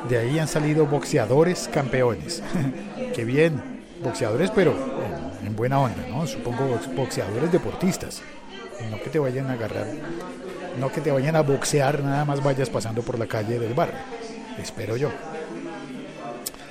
De 0.07 0.17
ahí 0.19 0.37
han 0.39 0.47
salido 0.47 0.85
boxeadores 0.85 1.67
campeones. 1.71 2.41
Qué 3.15 3.25
bien, 3.25 3.83
boxeadores 4.03 4.51
pero 4.51 4.71
en, 5.41 5.47
en 5.47 5.55
buena 5.55 5.79
onda, 5.79 6.05
¿no? 6.09 6.25
Supongo 6.27 6.67
box- 6.67 6.95
boxeadores 6.95 7.51
deportistas. 7.51 8.21
No 8.89 8.99
que 9.01 9.09
te 9.11 9.19
vayan 9.19 9.47
a 9.47 9.53
agarrar, 9.53 9.85
no 10.79 10.91
que 10.91 11.01
te 11.01 11.11
vayan 11.11 11.35
a 11.35 11.41
boxear 11.41 12.03
nada 12.03 12.25
más 12.25 12.43
vayas 12.43 12.69
pasando 12.69 13.01
por 13.01 13.17
la 13.19 13.27
calle 13.27 13.59
del 13.59 13.73
barrio. 13.73 13.99
Espero 14.61 14.97
yo. 14.97 15.09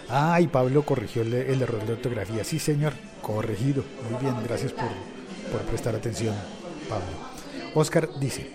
Ah, 0.09 0.41
y 0.41 0.49
Pablo 0.49 0.83
corrigió 0.85 1.23
el, 1.23 1.33
error 1.63 1.85
de 1.87 1.93
ortografía. 1.93 2.43
Sí, 2.45 2.59
señor, 2.59 2.93
corregido. 3.23 3.85
Muy 4.11 4.21
bien, 4.21 4.35
gracias 4.45 4.73
por, 4.73 4.89
por 5.53 5.61
prestar 5.63 5.95
atención, 5.95 6.35
Pablo. 6.89 7.07
Oscar 7.75 8.09
dice, 8.19 8.51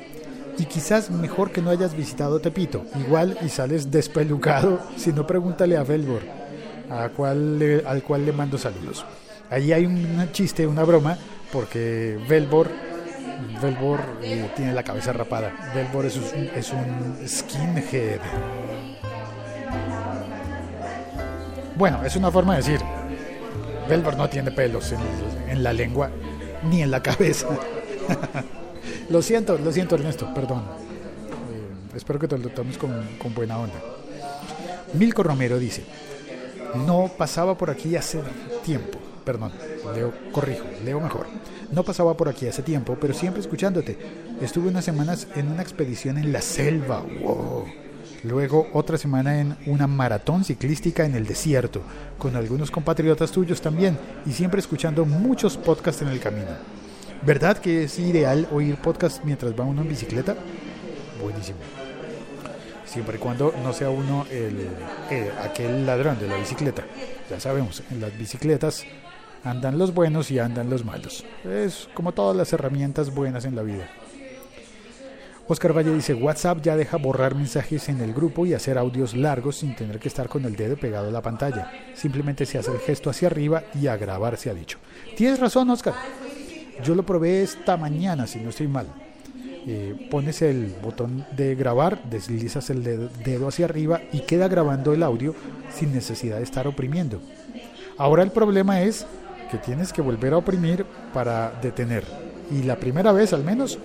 y 0.58 0.66
quizás 0.66 1.10
mejor 1.10 1.52
que 1.52 1.62
no 1.62 1.70
hayas 1.70 1.96
visitado 1.96 2.40
Tepito. 2.42 2.86
Igual 3.00 3.38
y 3.42 3.50
sales 3.50 3.90
despelucado, 3.90 4.82
si 4.98 5.14
no 5.14 5.26
pregúntale 5.26 5.78
a 5.78 5.84
Velbor, 5.84 6.22
a 6.90 7.08
cual 7.10 7.58
le- 7.60 7.84
al 7.86 8.04
cual 8.04 8.26
le 8.26 8.34
mando 8.34 8.58
saludos. 8.58 9.06
Ahí 9.50 9.72
hay 9.72 9.86
un 9.86 10.30
chiste, 10.34 10.68
una 10.68 10.84
broma, 10.84 11.18
porque 11.54 12.20
Velbor 12.28 12.70
Velbor 13.62 14.00
eh, 14.22 14.50
tiene 14.56 14.74
la 14.74 14.84
cabeza 14.84 15.14
rapada. 15.14 15.52
Velbor 15.74 16.06
es 16.06 16.18
un, 16.18 16.50
es 16.56 16.72
un 16.72 17.28
skinhead. 17.28 18.20
Bueno, 21.76 22.04
es 22.06 22.16
una 22.16 22.32
forma 22.32 22.56
de 22.56 22.62
decir. 22.62 22.80
Velbor 23.90 24.18
no 24.18 24.30
tiene 24.30 24.52
pelos 24.52 24.94
en, 25.48 25.64
la 25.64 25.74
lengua 25.74 26.10
ni 26.64 26.82
en 26.82 26.92
la 26.92 27.04
cabeza. 27.04 27.48
lo 29.10 29.22
siento, 29.22 29.58
lo 29.58 29.72
siento 29.72 29.96
Ernesto, 29.96 30.34
perdón. 30.34 30.64
Eh, 31.52 31.98
espero 31.98 32.20
que 32.20 32.28
te 32.28 32.38
lo 32.38 32.50
tomes 32.50 32.78
con 32.78 33.34
buena 33.36 33.60
onda. 33.60 33.76
Milko 34.94 35.24
Romero 35.24 35.60
dice, 35.60 35.84
no 36.76 37.12
pasaba 37.18 37.58
por 37.58 37.70
aquí 37.70 37.96
hace 37.96 38.22
tiempo. 38.64 39.00
Perdón, 39.26 39.52
leo, 39.96 40.14
corrijo, 40.32 40.66
leo 40.84 41.00
mejor. 41.02 41.26
No 41.72 41.84
pasaba 41.84 42.16
por 42.16 42.30
aquí 42.30 42.48
hace 42.48 42.62
tiempo, 42.62 42.96
pero 43.02 43.14
siempre 43.14 43.42
escuchándote. 43.42 43.98
Estuve 44.40 44.70
unas 44.70 44.86
semanas 44.86 45.28
en 45.36 45.52
una 45.52 45.64
expedición 45.64 46.18
en 46.20 46.32
la 46.32 46.42
selva. 46.42 47.04
Wow. 47.22 47.66
Luego 48.24 48.68
otra 48.74 48.98
semana 48.98 49.40
en 49.40 49.56
una 49.66 49.88
maratón 49.88 50.44
ciclística 50.44 51.06
en 51.06 51.16
el 51.16 51.26
desierto, 51.26 51.82
con 52.18 52.36
algunos 52.36 52.72
compatriotas 52.72 53.32
tuyos 53.32 53.62
también, 53.62 53.98
y 54.26 54.32
siempre 54.32 54.60
escuchando 54.60 55.06
muchos 55.06 55.58
podcasts 55.58 56.02
en 56.02 56.10
el 56.10 56.20
camino. 56.20 56.52
¿Verdad 57.24 57.58
que 57.58 57.84
es 57.84 57.98
ideal 57.98 58.48
oír 58.52 58.78
podcast 58.78 59.24
mientras 59.24 59.54
va 59.60 59.64
uno 59.64 59.82
en 59.82 59.90
bicicleta? 59.90 60.36
Buenísimo. 61.22 61.58
Siempre 62.86 63.18
y 63.18 63.20
cuando 63.20 63.54
no 63.64 63.74
sea 63.74 63.90
uno 63.90 64.26
el, 64.30 64.70
eh, 65.10 65.32
aquel 65.44 65.86
ladrón 65.86 66.20
de 66.20 66.28
la 66.28 66.38
bicicleta. 66.38 66.84
Ya 67.30 67.40
sabemos, 67.40 67.84
en 67.92 68.02
las 68.02 68.18
bicicletas 68.18 68.86
andan 69.46 69.78
los 69.78 69.94
buenos 69.94 70.32
y 70.32 70.40
andan 70.40 70.70
los 70.70 70.84
malos. 70.84 71.24
Es 71.46 71.88
como 71.94 72.12
todas 72.12 72.36
las 72.36 72.52
herramientas 72.52 73.14
buenas 73.14 73.46
en 73.46 73.56
la 73.56 73.62
vida. 73.62 73.88
Oscar 75.48 75.78
Valle 75.78 75.94
dice, 75.94 76.16
WhatsApp 76.16 76.64
ya 76.64 76.76
deja 76.76 76.98
borrar 76.98 77.36
mensajes 77.36 77.88
en 77.90 78.02
el 78.02 78.16
grupo 78.16 78.48
y 78.48 78.56
hacer 78.56 78.80
audios 78.80 79.16
largos 79.16 79.58
sin 79.58 79.76
tener 79.76 80.00
que 80.00 80.08
estar 80.08 80.28
con 80.28 80.44
el 80.46 80.56
dedo 80.56 80.76
pegado 80.76 81.10
a 81.10 81.12
la 81.12 81.22
pantalla. 81.22 81.72
Simplemente 81.94 82.48
se 82.48 82.58
hace 82.58 82.72
el 82.72 82.80
gesto 82.80 83.12
hacia 83.12 83.28
arriba 83.28 83.64
y 83.80 83.86
a 83.86 83.96
grabar 83.96 84.38
se 84.38 84.50
ha 84.50 84.56
dicho. 84.56 84.80
Tienes 85.16 85.40
razón, 85.40 85.70
Oscar. 85.70 85.94
Yo 86.84 86.96
lo 86.96 87.06
probé 87.06 87.44
esta 87.44 87.78
mañana, 87.78 88.26
si 88.26 88.40
no 88.40 88.50
estoy 88.50 88.68
mal. 88.68 88.88
Eh, 89.68 90.08
pones 90.10 90.42
el 90.42 90.76
botón 90.82 91.26
de 91.36 91.54
grabar, 91.54 92.04
deslizas 92.10 92.72
el 92.72 92.84
dedo, 92.84 93.10
dedo 93.24 93.48
hacia 93.48 93.66
arriba 93.66 94.02
y 94.12 94.22
queda 94.22 94.48
grabando 94.48 94.94
el 94.94 95.04
audio 95.04 95.36
sin 95.72 95.94
necesidad 95.94 96.38
de 96.38 96.44
estar 96.44 96.68
oprimiendo. 96.68 97.22
Ahora 97.98 98.24
el 98.24 98.32
problema 98.32 98.82
es 98.82 99.06
tienes 99.58 99.94
que 99.94 100.02
volver 100.02 100.34
a 100.34 100.38
oprimir 100.38 100.86
para 101.14 101.52
detener. 101.62 102.04
Y 102.52 102.64
la 102.64 102.76
primera 102.76 103.12
vez 103.12 103.34
al 103.34 103.44
menos 103.44 103.80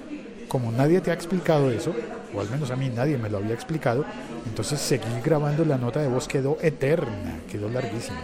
como 0.50 0.72
nadie 0.72 1.00
te 1.00 1.12
ha 1.12 1.14
explicado 1.14 1.70
eso, 1.70 1.94
o 2.34 2.40
al 2.40 2.50
menos 2.50 2.70
a 2.72 2.76
mí 2.76 2.90
nadie 2.90 3.16
me 3.16 3.30
lo 3.30 3.38
había 3.38 3.54
explicado, 3.54 4.04
entonces 4.46 4.80
seguir 4.80 5.22
grabando 5.24 5.64
la 5.64 5.78
nota 5.78 6.00
de 6.00 6.08
voz 6.08 6.26
quedó 6.26 6.58
eterna, 6.60 7.40
quedó 7.48 7.68
larguísima. 7.68 8.18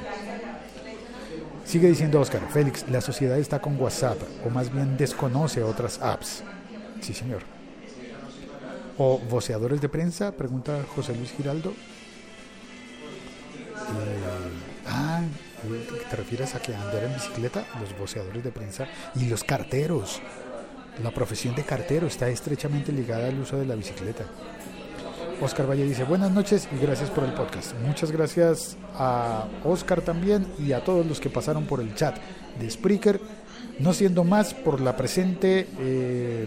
Sigue 1.64 1.88
diciendo 1.88 2.20
Oscar, 2.20 2.42
Félix, 2.52 2.84
la 2.90 3.00
sociedad 3.00 3.38
está 3.38 3.60
con 3.60 3.80
WhatsApp, 3.80 4.18
o 4.44 4.50
más 4.50 4.72
bien 4.72 4.96
desconoce 4.96 5.62
otras 5.62 6.00
apps. 6.02 6.42
Sí, 7.00 7.14
señor. 7.14 7.42
¿O 8.98 9.18
voceadores 9.18 9.80
de 9.80 9.88
prensa? 9.88 10.32
Pregunta 10.32 10.80
José 10.94 11.14
Luis 11.14 11.32
Giraldo. 11.32 11.70
Eh, 13.76 14.25
¿te 16.10 16.16
refieres 16.16 16.54
a 16.54 16.60
que 16.60 16.74
andar 16.74 17.04
en 17.04 17.14
bicicleta? 17.14 17.64
Los 17.80 17.96
voceadores 17.98 18.42
de 18.44 18.50
prensa 18.50 18.86
y 19.14 19.26
los 19.26 19.44
carteros. 19.44 20.20
La 21.02 21.10
profesión 21.10 21.54
de 21.54 21.62
cartero 21.62 22.06
está 22.06 22.28
estrechamente 22.28 22.92
ligada 22.92 23.28
al 23.28 23.38
uso 23.38 23.58
de 23.58 23.66
la 23.66 23.74
bicicleta. 23.74 24.24
Oscar 25.40 25.68
Valle 25.68 25.84
dice, 25.84 26.04
buenas 26.04 26.30
noches 26.30 26.66
y 26.74 26.78
gracias 26.80 27.10
por 27.10 27.24
el 27.24 27.32
podcast. 27.32 27.74
Muchas 27.86 28.10
gracias 28.10 28.76
a 28.94 29.46
Oscar 29.64 30.00
también 30.00 30.46
y 30.58 30.72
a 30.72 30.82
todos 30.82 31.04
los 31.04 31.20
que 31.20 31.28
pasaron 31.28 31.66
por 31.66 31.80
el 31.80 31.94
chat 31.94 32.16
de 32.58 32.70
Spreaker. 32.70 33.20
No 33.78 33.92
siendo 33.92 34.24
más 34.24 34.54
por 34.54 34.80
la 34.80 34.96
presente, 34.96 35.68
eh, 35.78 36.46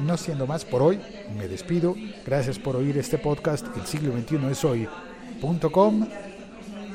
no 0.00 0.18
siendo 0.18 0.46
más 0.46 0.66
por 0.66 0.82
hoy, 0.82 1.00
me 1.38 1.48
despido. 1.48 1.94
Gracias 2.26 2.58
por 2.58 2.76
oír 2.76 2.98
este 2.98 3.16
podcast. 3.16 3.66
El 3.74 3.86
siglo 3.86 4.12
XXI 4.12 4.50
es 4.50 4.64
hoy.com. 4.64 6.06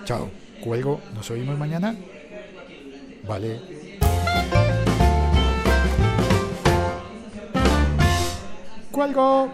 Chao. 0.04 0.45
Cuelgo. 0.66 1.00
Nos 1.14 1.30
oímos 1.30 1.60
mañana. 1.60 1.96
Vale. 3.28 3.62
¡Cuelgo! 8.90 9.52